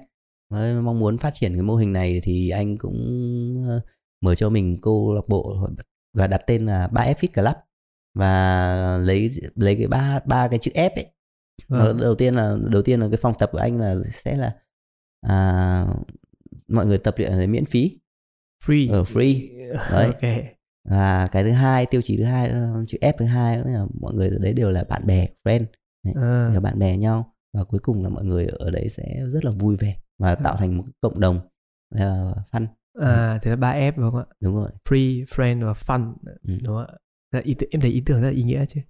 [0.83, 2.97] Mong muốn phát triển cái mô hình này thì anh cũng
[3.69, 3.79] ờ,
[4.21, 5.67] mở cho mình câu lạc bộ
[6.13, 7.55] và đặt tên là 3F Fit Club.
[8.15, 11.07] Và lấy lấy cái ba ba cái chữ F ấy.
[11.67, 11.97] Vâng.
[11.97, 14.55] Nó đầu tiên là đầu tiên là cái phòng tập của anh là sẽ là
[15.21, 15.85] à,
[16.67, 17.99] mọi người tập luyện miễn phí
[18.65, 18.91] Free.
[18.91, 19.57] ở free
[19.91, 20.05] Đấy.
[20.05, 20.43] ok.
[20.89, 24.13] và cái thứ hai tiêu chí thứ hai là chữ F thứ hai là mọi
[24.13, 25.65] người ở đấy đều là bạn bè friend
[26.15, 29.45] À, là bạn bè nhau và cuối cùng là mọi người ở đấy sẽ rất
[29.45, 31.37] là vui vẻ và tạo thành một cộng đồng
[31.95, 32.01] uh,
[32.51, 32.65] fun
[33.01, 34.25] à, thế là 3F đúng không ạ?
[34.41, 36.57] đúng rồi Free, friend và fun Ừ.
[36.65, 36.93] đúng không ạ?
[37.31, 38.81] Là ý tưởng, em thấy ý tưởng rất là ý nghĩa chứ.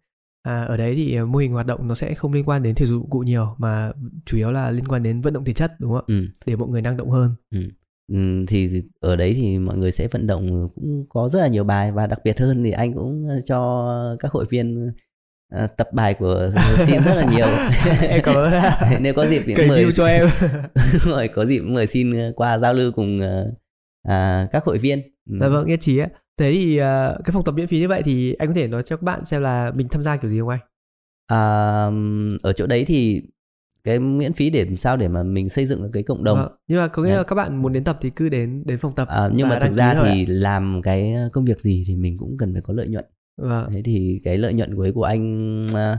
[0.44, 2.86] À, ở đấy thì mô hình hoạt động nó sẽ không liên quan đến thể
[2.86, 3.92] dục dụng cụ nhiều mà
[4.26, 6.06] chủ yếu là liên quan đến vận động thể chất đúng không ạ?
[6.08, 6.26] ừ.
[6.46, 7.36] Để mọi người năng động hơn.
[7.52, 7.60] Ừ,
[8.48, 11.64] thì thì ở đấy thì mọi người sẽ vận động cũng có rất là nhiều
[11.64, 14.92] bài và đặc biệt hơn thì anh cũng cho các hội viên
[15.54, 17.48] ờ, tập bài của xin rất là nhiều
[18.10, 18.54] em cảm ơn
[19.02, 20.28] nếu có dịp thì Cởi mời cho em.
[21.06, 23.52] Rồi có dịp mời xin qua giao lưu cùng ờ,
[24.04, 25.02] à, các hội viên.
[25.40, 26.10] Dạ vâng, nhất trí ạ.
[26.38, 28.84] Thế thì ờ, cái phòng tập miễn phí như vậy thì anh có thể nói
[28.86, 30.60] cho các bạn xem là mình tham gia kiểu gì không anh?
[31.28, 31.40] À,
[32.44, 33.22] ở chỗ đấy thì
[33.88, 36.38] cái miễn phí để làm sao để mà mình xây dựng được cái cộng đồng
[36.40, 36.52] Vâng.
[36.68, 38.96] Nhưng mà có nghĩa là các bạn muốn đến tập thì cứ đến đến phòng
[38.96, 39.08] tập.
[39.08, 40.26] à, nhưng mà thực ra thì ạ.
[40.28, 43.06] làm cái công việc gì thì mình cũng cần phải có lợi nhuận
[43.42, 43.70] Vâng.
[43.74, 45.98] thế thì cái lợi nhuận của ấy của anh à,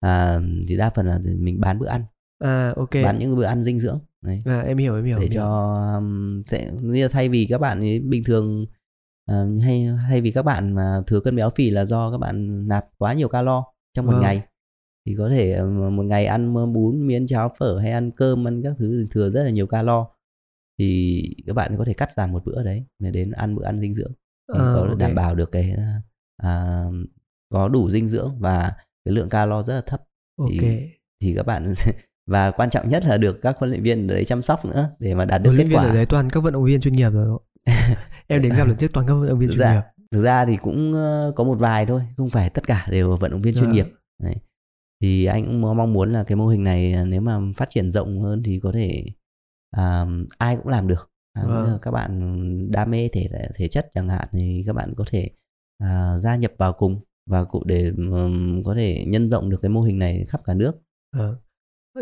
[0.00, 2.02] à, thì đa phần là mình bán bữa ăn
[2.44, 2.90] À ok.
[3.04, 4.42] bán những bữa ăn dinh dưỡng Đấy.
[4.44, 5.16] À, em hiểu em hiểu.
[5.16, 5.40] để em hiểu.
[5.42, 8.66] cho um, sẽ như là thay vì các bạn ấy bình thường
[9.32, 12.68] uh, hay thay vì các bạn mà thừa cân béo phì là do các bạn
[12.68, 13.64] nạp quá nhiều calo
[13.94, 14.20] trong một Vâng.
[14.22, 14.42] ngày
[15.08, 18.62] thì có thể um, một ngày ăn bún miến cháo phở hay ăn cơm ăn
[18.62, 20.08] các thứ thừa rất là nhiều calo
[20.78, 23.80] thì các bạn có thể cắt giảm một bữa đấy để đến ăn bữa ăn
[23.80, 24.12] dinh dưỡng
[24.52, 24.98] Ờ, có ok.
[24.98, 25.74] đảm bảo được cái
[26.36, 26.84] à,
[27.52, 28.72] có đủ dinh dưỡng và
[29.04, 30.02] cái lượng calo rất là thấp
[30.50, 30.60] thì-
[31.22, 31.72] thì các bạn
[32.30, 34.90] và quan trọng nhất là được các huấn luyện viên ở đấy chăm sóc nữa
[34.98, 36.64] để mà đạt được Huấn kết luyện viên quả ở đấy toàn các vận động
[36.64, 37.38] viên chuyên nghiệp rồi.
[38.26, 39.74] em đến gặp lần trước toàn các vận động viên chuyên Dạ.
[39.74, 39.82] nghiệp.
[40.10, 43.30] thực ra thì cũng ờ, có một vài thôi không phải tất cả đều vận
[43.30, 43.72] động viên chuyên Dạ.
[43.72, 43.86] nghiệp
[44.22, 44.34] đấy.
[45.02, 47.90] Thì anh cũng mong muốn là cái mô hình này ờ, nếu mà phát triển
[47.90, 49.04] rộng hơn thì có thể
[49.70, 50.04] à,
[50.38, 51.78] ai cũng làm được à, Vâng.
[51.82, 55.30] các bạn đam mê thể thể chất chẳng hạn thì các bạn có thể
[55.78, 59.68] à, gia nhập vào cùng và cụ để ừm, có thể nhân rộng được cái
[59.68, 60.72] mô hình này khắp cả nước
[61.16, 61.36] Ờ.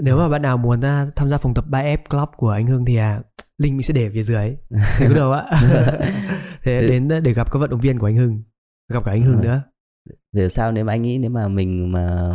[0.03, 2.85] Nếu mà bạn nào muốn à, tham gia phòng tập 3F Club của anh Hưng
[2.85, 3.23] thì à,
[3.59, 4.57] link mình sẽ để phía dưới.
[5.01, 5.51] Có được ạ?
[6.63, 8.43] Thế đến để gặp các vận động viên của anh Hưng,
[8.93, 9.43] gặp cả anh Hưng Ờ.
[9.43, 9.63] nữa.
[10.37, 12.35] Về sao nếu mà anh nghĩ nếu mà mình mà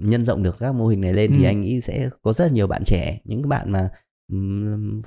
[0.00, 1.46] nhân rộng được các mô hình này lên thì Ừ.
[1.48, 3.90] anh nghĩ sẽ có rất là nhiều bạn trẻ những cái bạn mà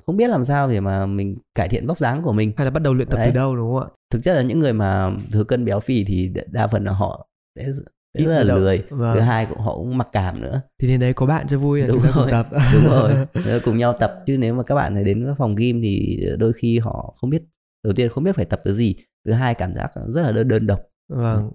[0.06, 2.72] không biết làm sao để mà mình cải thiện vóc dáng của mình Hay là
[2.72, 3.28] bắt đầu luyện tập Đấy.
[3.32, 3.96] từ đâu đúng không ạ?
[4.12, 7.28] thực chất là những người mà thừa cân béo phì thì đa- phần là họ
[7.56, 7.72] sẽ,
[8.14, 9.16] rất là lười Vâng.
[9.16, 11.82] thứ hai cũng họ cũng mặc cảm nữa Thì đến đấy có bạn cho vui
[11.82, 12.32] là Đúng chúng ta cùng rồi.
[12.32, 12.48] tập.
[12.74, 15.82] đúng rồi cùng nhau tập chứ nếu mà các bạn này đến các phòng gym
[15.82, 17.44] thì đôi khi họ không biết
[17.84, 20.48] đầu tiên không biết phải tập cái gì thứ hai cảm giác rất là đơn,
[20.48, 20.80] đơn độc
[21.10, 21.52] Vâng.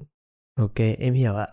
[0.56, 1.48] Ok, em hiểu ạ.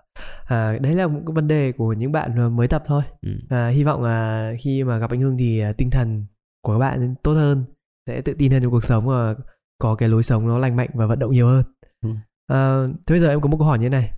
[0.45, 3.03] À, đấy là một cái vấn đề của những bạn mới tập thôi.
[3.21, 3.31] Ừ.
[3.49, 6.25] À, hy vọng là khi mà gặp anh Hưng thì à, tinh thần
[6.61, 7.65] của các bạn tốt hơn,
[8.07, 9.35] sẽ tự tin hơn trong cuộc sống và
[9.77, 11.63] có cái lối sống nó lành mạnh và vận động nhiều hơn.
[12.01, 12.09] Ừ.
[12.47, 14.11] À, thế bây giờ em có một câu hỏi như thế này.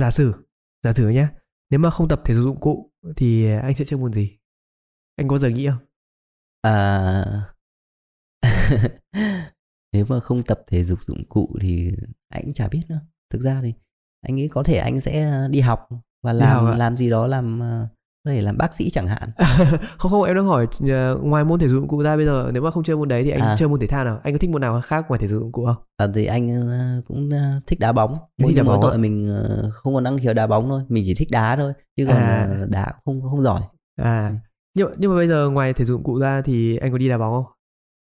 [0.00, 0.32] Giả sử,
[0.84, 1.28] giả sử nhé.
[1.70, 4.38] Nếu mà không tập thể dục dụng cụ thì anh sẽ chơi môn gì?
[5.16, 5.78] Anh có giờ nghĩ không?
[6.62, 7.24] À...
[9.92, 11.92] Nếu mà không tập thể dục dụng cụ thì
[12.28, 13.00] anh cũng chả biết nữa.
[13.30, 13.74] Thực ra thì
[14.28, 15.88] anh nghĩ có thể anh sẽ đi học
[16.22, 16.76] và làm học ạ?
[16.78, 17.86] làm gì đó làm ờ,
[18.24, 19.30] có thể làm bác sĩ chẳng hạn.
[19.98, 22.50] không không em đang hỏi ờ, ngoài môn thể dục dụng cụ ra bây giờ
[22.52, 23.56] nếu mà không chơi môn đấy thì anh À.
[23.58, 24.20] chơi môn thể thao nào?
[24.22, 25.76] Anh có thích môn nào khác ngoài thể dục dụng cụ không?
[25.96, 28.12] À, thì anh ờ, cũng ờ, thích đá bóng.
[28.12, 30.82] thích Mỗi, đá mỗi bóng tội mình ờ, không có năng khiếu đá bóng thôi.
[30.88, 31.72] Mình chỉ thích đá thôi.
[31.96, 32.46] Chứ còn À.
[32.60, 33.60] ờ, đá không không giỏi.
[33.96, 34.32] À,
[34.74, 37.08] nhưng nhưng mà bây giờ ngoài thể dục dụng cụ ra thì anh có đi
[37.08, 37.52] đá bóng không?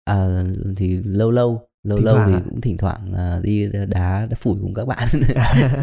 [0.05, 0.43] À,
[0.78, 3.86] thì lâu lâu lâu Thỉnh lâu thì cũng thỉnh thoảng ờ, đi đá
[4.25, 5.07] đá phủi cùng các bạn.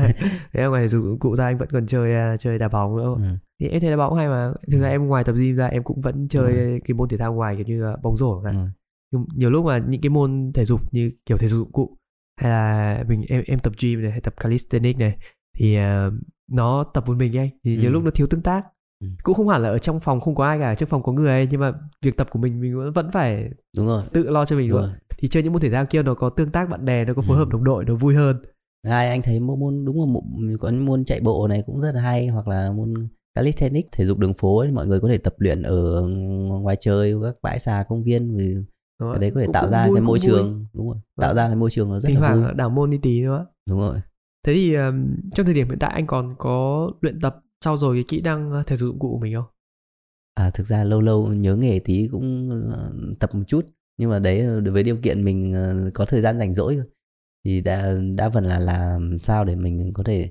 [0.52, 3.14] Thế ngoài dụng cụ ra anh vẫn còn chơi à, chơi đá bóng nữa.
[3.16, 3.22] Ừ.
[3.60, 4.52] Thì em thấy đá bóng hay mà.
[4.72, 7.34] Thực ra em ngoài tập gym ra em cũng vẫn chơi cái môn thể thao
[7.34, 8.42] ngoài kiểu như là bóng rổ.
[8.44, 8.50] Ừ.
[9.12, 11.96] Nhưng nhiều lúc mà những cái môn thể dục như kiểu thể dục dụng cụ
[12.40, 15.16] hay là mình em em tập gym này hay tập calisthenics này
[15.58, 16.10] thì à,
[16.50, 17.92] nó tập một mình anh thì nhiều Ừ.
[17.92, 18.64] lúc nó thiếu tương tác.
[19.00, 19.06] Ừ.
[19.22, 21.28] Cũng không hẳn là ở trong phòng không có ai cả, trong phòng có người
[21.28, 21.72] ấy, nhưng mà
[22.02, 24.02] việc tập của mình mình vẫn phải Đúng rồi.
[24.12, 24.96] tự lo cho mình Đúng đúng rồi.
[25.18, 27.22] Thì chơi những môn thể thao kia nó có tương tác bạn bè, nó có
[27.22, 27.38] phối Ừ.
[27.38, 28.36] hợp đồng đội, nó vui hơn.
[28.86, 31.94] Hai anh thấy môn môn đúng là môn, có môn chạy bộ này cũng rất
[31.94, 35.18] là hay hoặc là môn calisthenics thể dục đường phố ấy, mọi người có thể
[35.18, 36.06] tập luyện ở
[36.62, 38.56] ngoài trời các bãi xà công viên vì
[39.00, 39.16] Đó.
[39.20, 40.26] đấy có thể Cũng- tạo cũng ra vui, cái môi vui.
[40.28, 41.36] trường đúng rồi tạo Vâng.
[41.36, 43.46] ra cái môi trường nó rất Thỉnh là vui đảo môn đi tí nữa.
[43.70, 44.00] đúng rồi
[44.46, 47.96] Thế thì um, trong thời điểm hiện tại anh còn có luyện tập trau dồi
[47.96, 49.44] cái kỹ năng uh, thể dục dụng cụ của mình không?
[50.34, 53.66] à thực ra lâu lâu nhớ nghề tí cũng ờ, tập một chút.
[53.98, 56.78] Nhưng mà đấy là với điều kiện mình ờ, có thời gian rảnh rỗi
[57.44, 60.30] thì đã đã phần là làm sao để mình có thể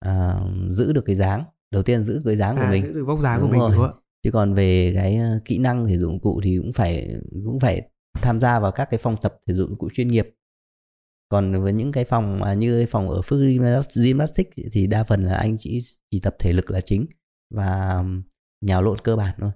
[0.00, 0.40] à,
[0.70, 1.44] giữ được cái dáng.
[1.70, 2.82] Đầu tiên giữ cái dáng của À, mình.
[2.82, 3.76] giữ được vóc dáng của Đúng mình rồi.
[3.76, 6.72] đúng không chứ còn về cái ờ, kỹ năng thể dục dụng cụ thì cũng
[6.72, 7.08] phải
[7.44, 7.88] cũng phải
[8.22, 10.35] tham gia vào các cái phòng tập thể dục dụng cụ chuyên nghiệp
[11.28, 15.04] còn với những cái phòng mà như cái phòng ở Phước Gymnast- Gymnastics thì đa
[15.04, 15.78] phần là anh chỉ
[16.10, 17.06] chỉ tập thể lực là chính
[17.54, 18.02] và
[18.60, 19.50] nhào lộn cơ bản thôi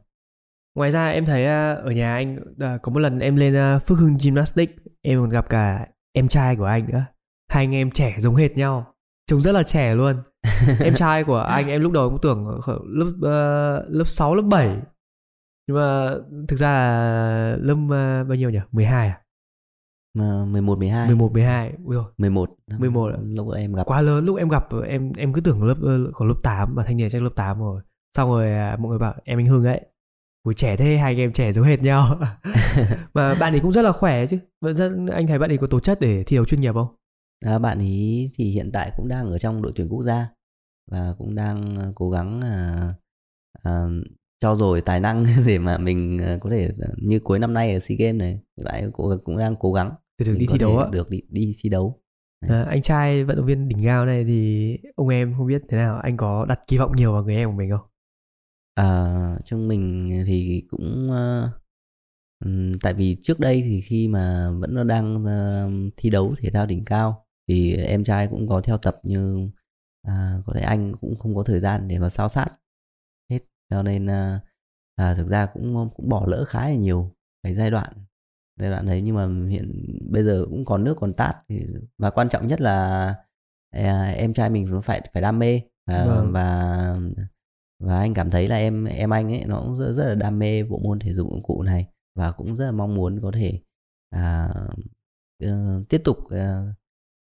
[0.76, 3.82] Ngoài ra em thấy uh, ở nhà anh uh, có một lần em lên uh,
[3.86, 7.04] Phước Hưng Gymnastics em còn gặp cả em trai của anh nữa.
[7.52, 8.94] Hai anh em trẻ giống hệt nhau,
[9.26, 10.16] trông rất là trẻ luôn.
[10.84, 14.76] em trai của anh em lúc đầu cũng tưởng lớp uh, lớp 6 lớp 7.
[15.68, 16.10] Nhưng mà
[16.48, 18.60] thực ra là lớp uh, bao nhiêu nhỉ?
[18.72, 19.20] 12 à?
[20.14, 21.72] Mà 11 12 11 12.
[21.84, 23.18] Ui dồi, 11 11 ạ.
[23.22, 26.28] lúc em gặp quá lớn lúc em gặp em em cứ tưởng lớp ờ, khoảng
[26.28, 27.82] lớp 8 mà thanh niên chắc lớp 8 rồi.
[28.16, 29.80] Xong rồi à, mọi người bảo em anh Hưng ấy.
[30.44, 32.20] Ui trẻ thế hai anh em trẻ giống hệt nhau.
[33.14, 34.38] mà bạn ấy cũng rất là khỏe chứ.
[34.60, 36.88] Vẫn rất, anh thấy bạn ấy có tố chất để thi đấu chuyên nghiệp không?
[37.46, 40.28] à, bạn ấy thì hiện tại cũng đang ở trong đội tuyển quốc gia
[40.90, 42.88] và cũng đang ờ, cố gắng à,
[43.62, 43.86] à,
[44.40, 47.72] cho rồi tài năng để mà mình ờ, có thể ờ, như cuối năm nay
[47.72, 50.46] ở SEA Games này bạn ấy cũng, cũng đang cố gắng Để được mình đi
[50.52, 50.88] thi đấu á.
[50.92, 52.02] được đi, đi thi đấu.
[52.48, 55.76] À, anh trai vận động viên đỉnh cao này thì ông em không biết thế
[55.76, 55.98] nào.
[55.98, 57.86] Anh có đặt kỳ vọng nhiều vào người em của mình không?
[58.74, 65.24] À, trong mình thì cũng uh, tại vì trước đây thì khi mà vẫn đang
[65.24, 69.50] uh, thi đấu thể thao đỉnh cao thì em trai cũng có theo tập nhưng
[70.02, 72.48] à, có thể anh cũng không có thời gian để mà sao sát
[73.30, 73.38] hết.
[73.70, 74.40] Cho nên à,
[74.96, 77.92] à, thực ra cũng cũng bỏ lỡ khá là nhiều cái giai đoạn
[78.60, 81.66] giai đoạn đấy nhưng mà hiện bây giờ cũng còn nước còn tát thì,
[81.98, 83.14] và quan trọng nhất là
[83.70, 85.60] à, em trai mình nó phải phải đam mê.
[85.86, 86.32] Và vâng.
[86.32, 86.96] và
[87.80, 90.38] và anh cảm thấy là em em anh ấy nó cũng rất, rất là đam
[90.38, 93.30] mê bộ môn thể dục dụng cụ này và cũng rất là mong muốn có
[93.30, 93.60] thể
[94.10, 94.48] à,
[95.44, 96.74] uh, tiếp tục uh,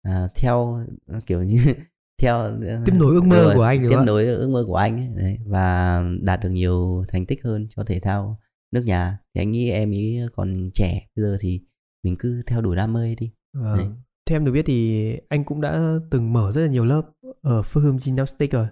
[0.03, 0.87] à, theo
[1.27, 1.59] kiểu như
[2.23, 2.51] theo
[2.85, 6.03] tiếp nối ước mơ của anh tiếp nối ước mơ của anh ấy, đấy, và
[6.23, 8.39] đạt được nhiều thành tích hơn cho thể thao
[8.73, 9.19] nước nhà.
[9.35, 11.61] Thì anh nghĩ em ý còn trẻ bây giờ thì
[12.05, 13.33] mình cứ theo đuổi đam mê đi.
[13.55, 13.77] Vâng.
[13.77, 13.87] Đấy.
[14.27, 17.03] theo em được biết thì anh cũng đã từng mở rất là nhiều lớp
[17.41, 18.67] ở Phước Hưng Gymnastics rồi.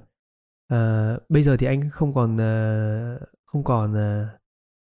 [0.68, 4.28] À, bây giờ thì anh không còn uh, không còn uh,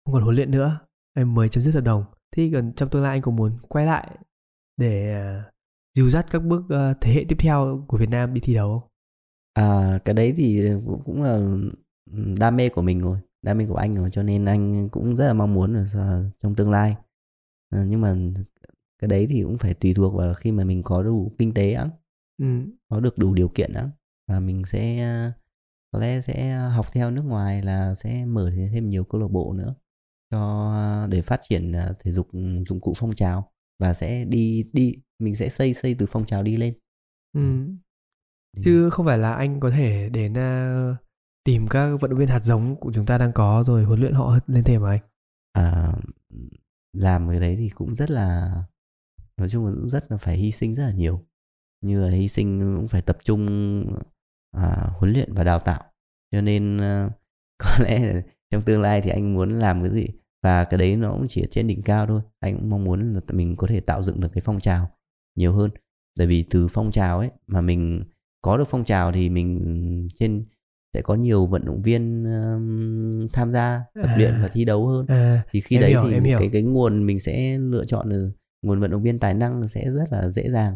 [0.06, 0.80] không còn huấn luyện nữa.
[1.18, 2.06] Em mới chấm dứt hợp đồng.
[2.36, 4.18] Thì gần trong tương lai anh cũng muốn quay lại
[4.78, 5.54] để uh,
[5.98, 6.64] dìu dắt các bước
[7.02, 8.88] thế hệ tiếp theo của Việt Nam đi thi đấu
[9.54, 10.70] À cái đấy thì
[11.06, 11.40] cũng là
[12.40, 15.28] đam mê của mình rồi, đam mê của anh rồi cho nên anh cũng rất
[15.28, 15.86] là mong muốn là
[16.40, 16.96] trong tương lai.
[17.70, 18.16] À, nhưng mà
[19.00, 21.74] cái đấy thì cũng phải tùy thuộc vào khi mà mình có đủ kinh tế
[21.74, 21.90] á,
[22.38, 22.46] ừ.
[22.90, 23.90] có được đủ điều kiện á
[24.28, 25.06] và mình sẽ
[25.92, 29.54] có lẽ sẽ học theo nước ngoài là sẽ mở thêm nhiều câu lạc bộ
[29.54, 29.76] nữa
[30.32, 32.28] cho để phát triển thể dục
[32.66, 36.44] dụng cụ phong trào và sẽ đi đi mình sẽ xây xây từ phong trào
[36.44, 36.74] đi lên
[37.34, 37.68] ừ.
[38.64, 40.98] chứ không phải là anh có thể đến uh,
[41.44, 44.14] tìm các vận động viên hạt giống của chúng ta đang có rồi huấn luyện
[44.14, 45.00] họ lên thể mà anh?
[45.54, 45.94] À,
[46.94, 48.52] làm cái đấy thì cũng rất là
[49.38, 51.26] nói chung là cũng rất là phải hy sinh rất là nhiều.
[51.82, 53.48] Như là hy sinh cũng phải tập trung
[54.52, 55.84] à, huấn luyện và đào tạo.
[56.32, 57.10] Cho nên à,
[57.58, 60.08] có lẽ trong tương lai thì anh muốn làm cái gì?
[60.44, 62.22] Và cái đấy nó cũng chỉ ở trên đỉnh cao thôi.
[62.40, 64.92] Anh cũng mong muốn là mình có thể tạo dựng được cái phong trào
[65.36, 65.72] nhiều hơn.
[66.18, 68.04] Tại vì từ phong trào ấy mà mình
[68.42, 70.46] có được phong trào thì mình trên
[70.94, 74.88] sẽ có nhiều vận động viên um, tham gia tập à, luyện và thi đấu
[74.88, 75.06] hơn.
[75.08, 78.32] À, thì khi đấy hiểu, thì cái cái nguồn mình sẽ lựa chọn được
[78.62, 80.76] nguồn vận động viên tài năng sẽ rất là dễ dàng.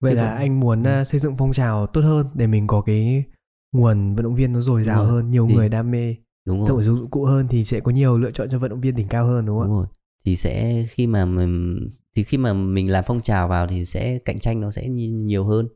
[0.00, 0.36] Vậy Thế là còn...
[0.36, 3.24] anh muốn uh, xây dựng phong trào tốt hơn để mình có cái
[3.72, 5.54] nguồn vận động viên nó dồi dào hơn nhiều thì...
[5.54, 6.14] người đam mê.
[6.46, 6.84] Đúng rồi.
[6.84, 9.26] dụng cụ hơn thì sẽ có nhiều lựa chọn cho vận động viên đỉnh cao
[9.26, 9.86] hơn đúng không đúng rồi.
[10.24, 11.78] Thì sẽ khi mà mình
[12.16, 15.44] thì khi mà mình làm phong trào vào thì sẽ cạnh tranh nó sẽ nhiều
[15.44, 15.68] hơn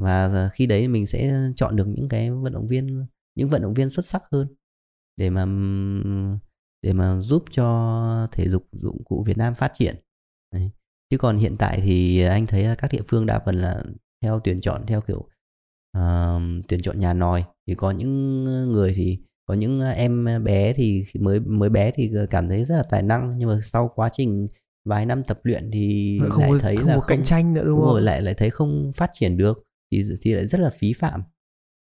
[0.00, 3.74] và khi đấy mình sẽ chọn được những cái vận động viên những vận động
[3.74, 4.48] viên xuất sắc hơn
[5.16, 5.46] để mà
[6.82, 9.96] để mà giúp cho thể dục dụng cụ Việt Nam phát triển
[10.54, 10.70] đấy.
[11.10, 13.82] chứ còn hiện tại thì anh thấy các địa phương đa phần là
[14.22, 15.28] theo tuyển chọn theo kiểu
[15.98, 21.04] uh, tuyển chọn nhà nòi thì có những người thì có những em bé thì
[21.20, 24.48] mới mới bé thì cảm thấy rất là tài năng nhưng mà sau quá trình
[24.84, 27.54] vài năm tập luyện thì không lại có, thấy không là có không, cạnh tranh
[27.54, 27.92] nữa đúng, đúng không?
[27.92, 29.64] Rồi lại lại thấy không phát triển được
[30.02, 31.22] thì thì lại rất là phí phạm.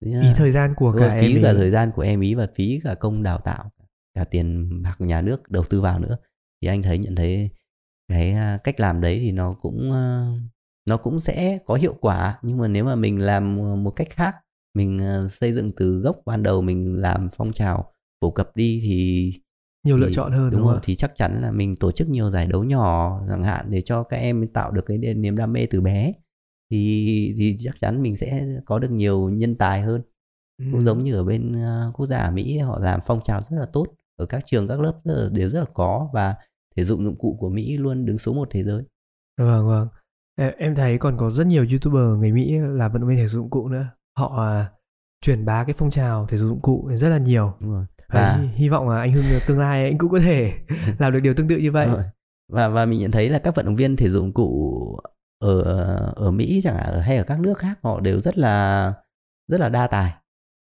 [0.04, 2.80] Phí thời gian của cả phí em cả thời gian của em ý và phí
[2.84, 3.70] cả công đào tạo,
[4.14, 6.16] cả tiền bạc nhà nước đầu tư vào nữa.
[6.62, 7.50] Thì anh thấy nhận thấy
[8.08, 10.32] cái à, cách làm đấy thì nó cũng à,
[10.88, 14.36] nó cũng sẽ có hiệu quả nhưng mà nếu mà mình làm một cách khác
[14.74, 18.80] mình uh, xây dựng từ gốc ban đầu mình làm phong trào phổ cập đi
[18.82, 19.32] thì
[19.84, 20.80] nhiều thì, lựa chọn hơn đúng, đúng không?
[20.82, 24.02] thì chắc chắn là mình tổ chức nhiều giải đấu nhỏ chẳng hạn để cho
[24.02, 26.12] các em tạo được cái niềm đam mê từ bé
[26.70, 30.02] thì thì chắc chắn mình sẽ có được nhiều nhân tài hơn.
[30.58, 30.64] Ừ.
[30.72, 33.56] cũng giống như ở bên uh, quốc gia ở Mỹ họ làm phong trào rất
[33.56, 33.86] là tốt
[34.18, 36.34] ở các trường các lớp rất là, đều rất là có và
[36.76, 38.82] thể dụng dụng cụ của Mỹ luôn đứng số một thế giới.
[39.38, 39.88] Vâng vâng.
[40.58, 43.50] Em thấy còn có rất nhiều youtuber người Mỹ là vận động viên thể dụng
[43.50, 43.86] cụ nữa.
[44.18, 44.70] Họ à,
[45.20, 47.54] truyền bá cái phong trào thể dục dụng cụ rất là nhiều.
[47.60, 47.84] Đúng rồi.
[48.08, 50.52] và hy, hy vọng là anh Hưng tương lai anh cũng có thể
[50.98, 51.88] làm được điều tương tự như vậy.
[52.52, 54.96] và và mình nhận thấy là các vận động viên thể dục dụng cụ
[55.38, 58.92] ở ờ, ở Mỹ chẳng hạn, hay ở các nước khác, họ đều rất là
[59.48, 60.12] rất là đa tài.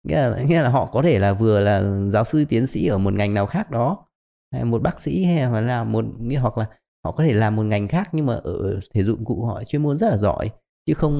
[0.07, 2.97] Nghĩa là nghĩa là họ có thể là vừa là giáo sư tiến sĩ ở
[2.97, 4.07] một ngành nào khác đó,
[4.53, 6.05] hay một bác sĩ, hay là một
[6.41, 6.65] hoặc là
[7.05, 9.83] họ có thể làm một ngành khác, nhưng mà ở thể dụng cụ họ chuyên
[9.83, 10.49] môn rất là giỏi.
[10.85, 11.13] Chứ không,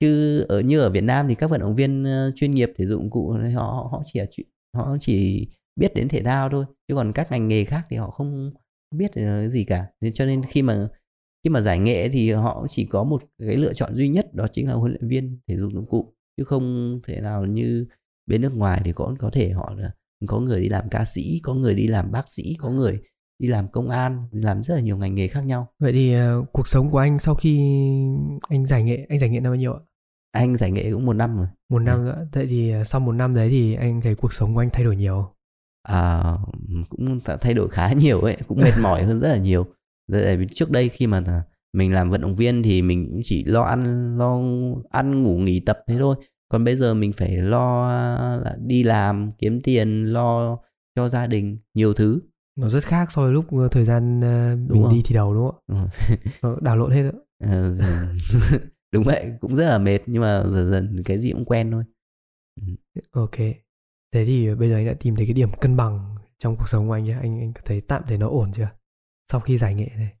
[0.00, 2.86] chứ ở, như ở Việt Nam thì các vận động viên ờ, chuyên nghiệp thể
[2.86, 4.44] dụng cụ họ họ chỉ
[4.76, 6.64] họ chỉ biết đến thể thao thôi.
[6.88, 8.50] Chứ còn các ngành nghề khác thì họ không
[8.94, 9.86] biết ờ, gì cả.
[10.00, 10.88] Nên cho nên khi mà
[11.44, 14.46] khi mà giải nghệ thì họ chỉ có một cái lựa chọn duy nhất đó
[14.52, 16.14] chính là huấn luyện viên thể dục dụng cụ.
[16.36, 17.86] Chứ không thể nào như
[18.26, 19.90] bên nước ngoài thì có có thể họ là
[20.26, 23.00] có người đi làm ca sĩ có người đi làm bác sĩ có người
[23.38, 25.66] đi làm công an làm rất là nhiều ngành nghề khác nhau.
[25.78, 27.58] Vậy thì uh, cuộc sống của anh sau khi
[28.48, 29.80] anh giải nghệ anh giải nghệ năm bao nhiêu ạ?
[30.32, 31.46] Anh giải nghệ cũng một năm rồi.
[31.70, 32.26] Một năm nữa.
[32.32, 34.84] Vậy thì à, sau một năm đấy thì anh thấy cuộc sống của anh thay
[34.84, 35.34] đổi nhiều
[35.82, 36.22] à,
[36.90, 39.66] cũng thay đổi khá nhiều ấy cũng mệt mỏi hơn rất là nhiều
[40.12, 43.44] tại vì trước đây khi mà mình làm vận động viên thì mình cũng chỉ
[43.44, 44.40] lo ăn lo
[44.90, 46.16] ăn ngủ nghỉ tập thế thôi.
[46.48, 47.88] Còn bây giờ mình phải lo
[48.44, 50.58] là đi làm kiếm tiền lo
[50.96, 52.20] cho gia đình nhiều thứ.
[52.56, 55.50] Nó rất khác so với lúc ờ, thời gian ờ, mình đi thi đấu đúng
[55.68, 55.88] không
[56.42, 56.50] ạ?
[56.60, 57.18] Đảo lộn hết đó.
[57.40, 57.74] Ờ,
[58.92, 61.84] đúng vậy cũng rất là mệt nhưng mà dần dần cái gì cũng quen thôi.
[63.10, 63.36] Ok.
[64.12, 66.88] Thế thì bây giờ anh đã tìm thấy cái điểm cân bằng trong cuộc sống
[66.88, 68.68] của anh nhé anh anh thấy tạm thấy nó ổn chưa
[69.30, 70.14] sau khi giải nghệ này.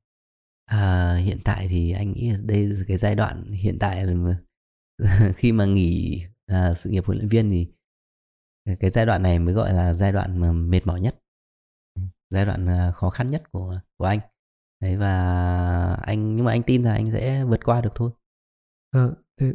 [0.64, 4.36] À, hiện tại thì anh nghĩ đây là cái giai đoạn hiện tại là
[5.36, 7.72] khi mà nghỉ à, sự nghiệp huấn luyện viên thì
[8.80, 11.22] cái giai đoạn này mới gọi là giai đoạn mà mệt mỏi nhất.
[12.30, 14.20] Giai đoạn à, khó khăn nhất của của anh.
[14.80, 18.10] Đấy và anh nhưng mà anh tin là anh sẽ vượt qua được thôi.
[18.90, 19.52] Ờ, thế...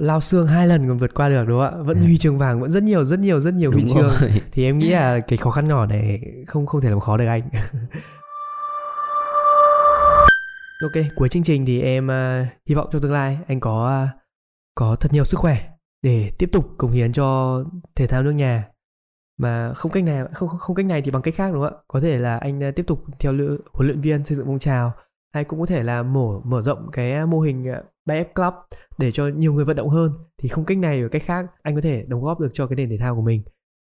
[0.00, 1.82] lao xương hai lần còn vượt qua được đúng không ạ?
[1.82, 2.02] Vẫn ừ.
[2.02, 4.10] huy chương vàng vẫn rất nhiều rất nhiều rất nhiều huy chương.
[4.52, 7.26] thì em nghĩ là cái khó khăn nhỏ này không không thể làm khó được
[7.26, 7.48] anh.
[10.82, 14.20] Ok cuối chương trình thì em uh, hy vọng trong tương lai anh có uh,
[14.74, 15.68] có thật nhiều sức khỏe
[16.02, 17.58] để tiếp tục cống hiến cho
[17.94, 18.68] thể thao nước nhà.
[19.38, 21.82] Mà không cách này không không cách này thì bằng cách khác đúng không ạ?
[21.88, 24.58] Có thể là anh uh, tiếp tục theo lựa, huấn luyện viên xây dựng phong
[24.58, 24.92] trào
[25.34, 27.66] hay cũng có thể là mở mở rộng cái mô hình
[28.06, 28.54] 3F Club
[28.98, 30.12] để cho nhiều người vận động hơn.
[30.42, 32.76] Thì không cách này và cách khác anh có thể đóng góp được cho cái
[32.76, 33.42] nền thể thao của mình.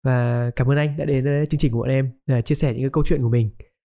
[0.05, 2.81] Và cảm ơn anh đã đến chương trình của bọn em để chia sẻ những
[2.81, 3.49] cái câu chuyện của mình.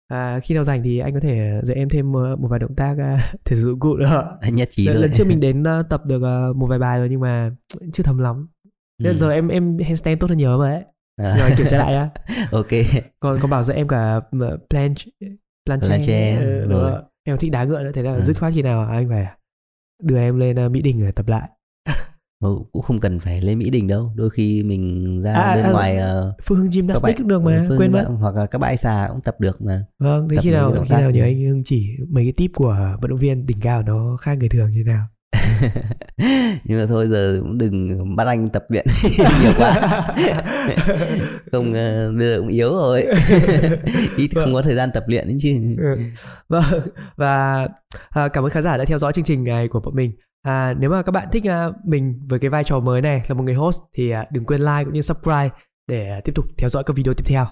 [0.07, 2.95] À, khi nào rảnh thì anh có thể dạy em thêm một vài động tác
[3.45, 4.37] thể dụng cụ nữa.
[4.51, 7.51] Nhất trí lần, lần trước mình đến tập được một vài bài rồi nhưng mà
[7.93, 8.47] chưa thấm lắm.
[9.03, 9.13] Ừ.
[9.13, 10.83] giờ em em handstand tốt hơn nhiều rồi đấy
[11.17, 11.37] à.
[11.39, 12.09] rồi kiểm tra lại á.
[12.51, 12.67] Ok.
[13.19, 14.19] Còn còn bảo dạy em cả
[14.69, 15.05] planche
[15.65, 17.01] planche, planche ừ, rồi.
[17.31, 18.19] Em thích đá ngựa nữa thế là à.
[18.19, 19.27] dứt khoát khi nào anh phải
[20.03, 21.49] đưa em lên uh, mỹ đình để tập lại.
[22.43, 24.11] Ừ, cũng không cần phải lên Mỹ Đình đâu.
[24.15, 27.65] Đôi khi mình ra à, bên à, ngoài uh, Phương Hưng Gymnastics cũng được mà
[27.67, 28.05] Phương, quên mất.
[28.19, 29.85] hoặc là các bãi xà cũng tập được mà.
[29.99, 32.97] Vâng thế tập khi nào khi nào nhớ anh Hưng chỉ mấy cái tip của
[33.01, 35.07] vận động viên đỉnh cao nó khác người thường như nào
[36.63, 38.85] nhưng mà thôi giờ cũng đừng bắt anh tập luyện
[39.41, 39.71] nhiều quá
[41.51, 43.05] không uh, bây giờ cũng yếu rồi
[44.17, 44.45] ít vâng.
[44.45, 45.97] không có thời gian tập luyện chứ ừ.
[46.49, 46.63] vâng
[47.15, 47.67] và
[48.09, 50.11] à, cảm ơn khán giả đã theo dõi chương trình này của bọn mình
[50.41, 53.35] À, nếu mà các bạn thích uh, mình với cái vai trò mới này là
[53.35, 55.49] một người host thì uh, đừng quên like cũng như subscribe
[55.87, 57.45] để tiếp tục theo dõi các video tiếp theo.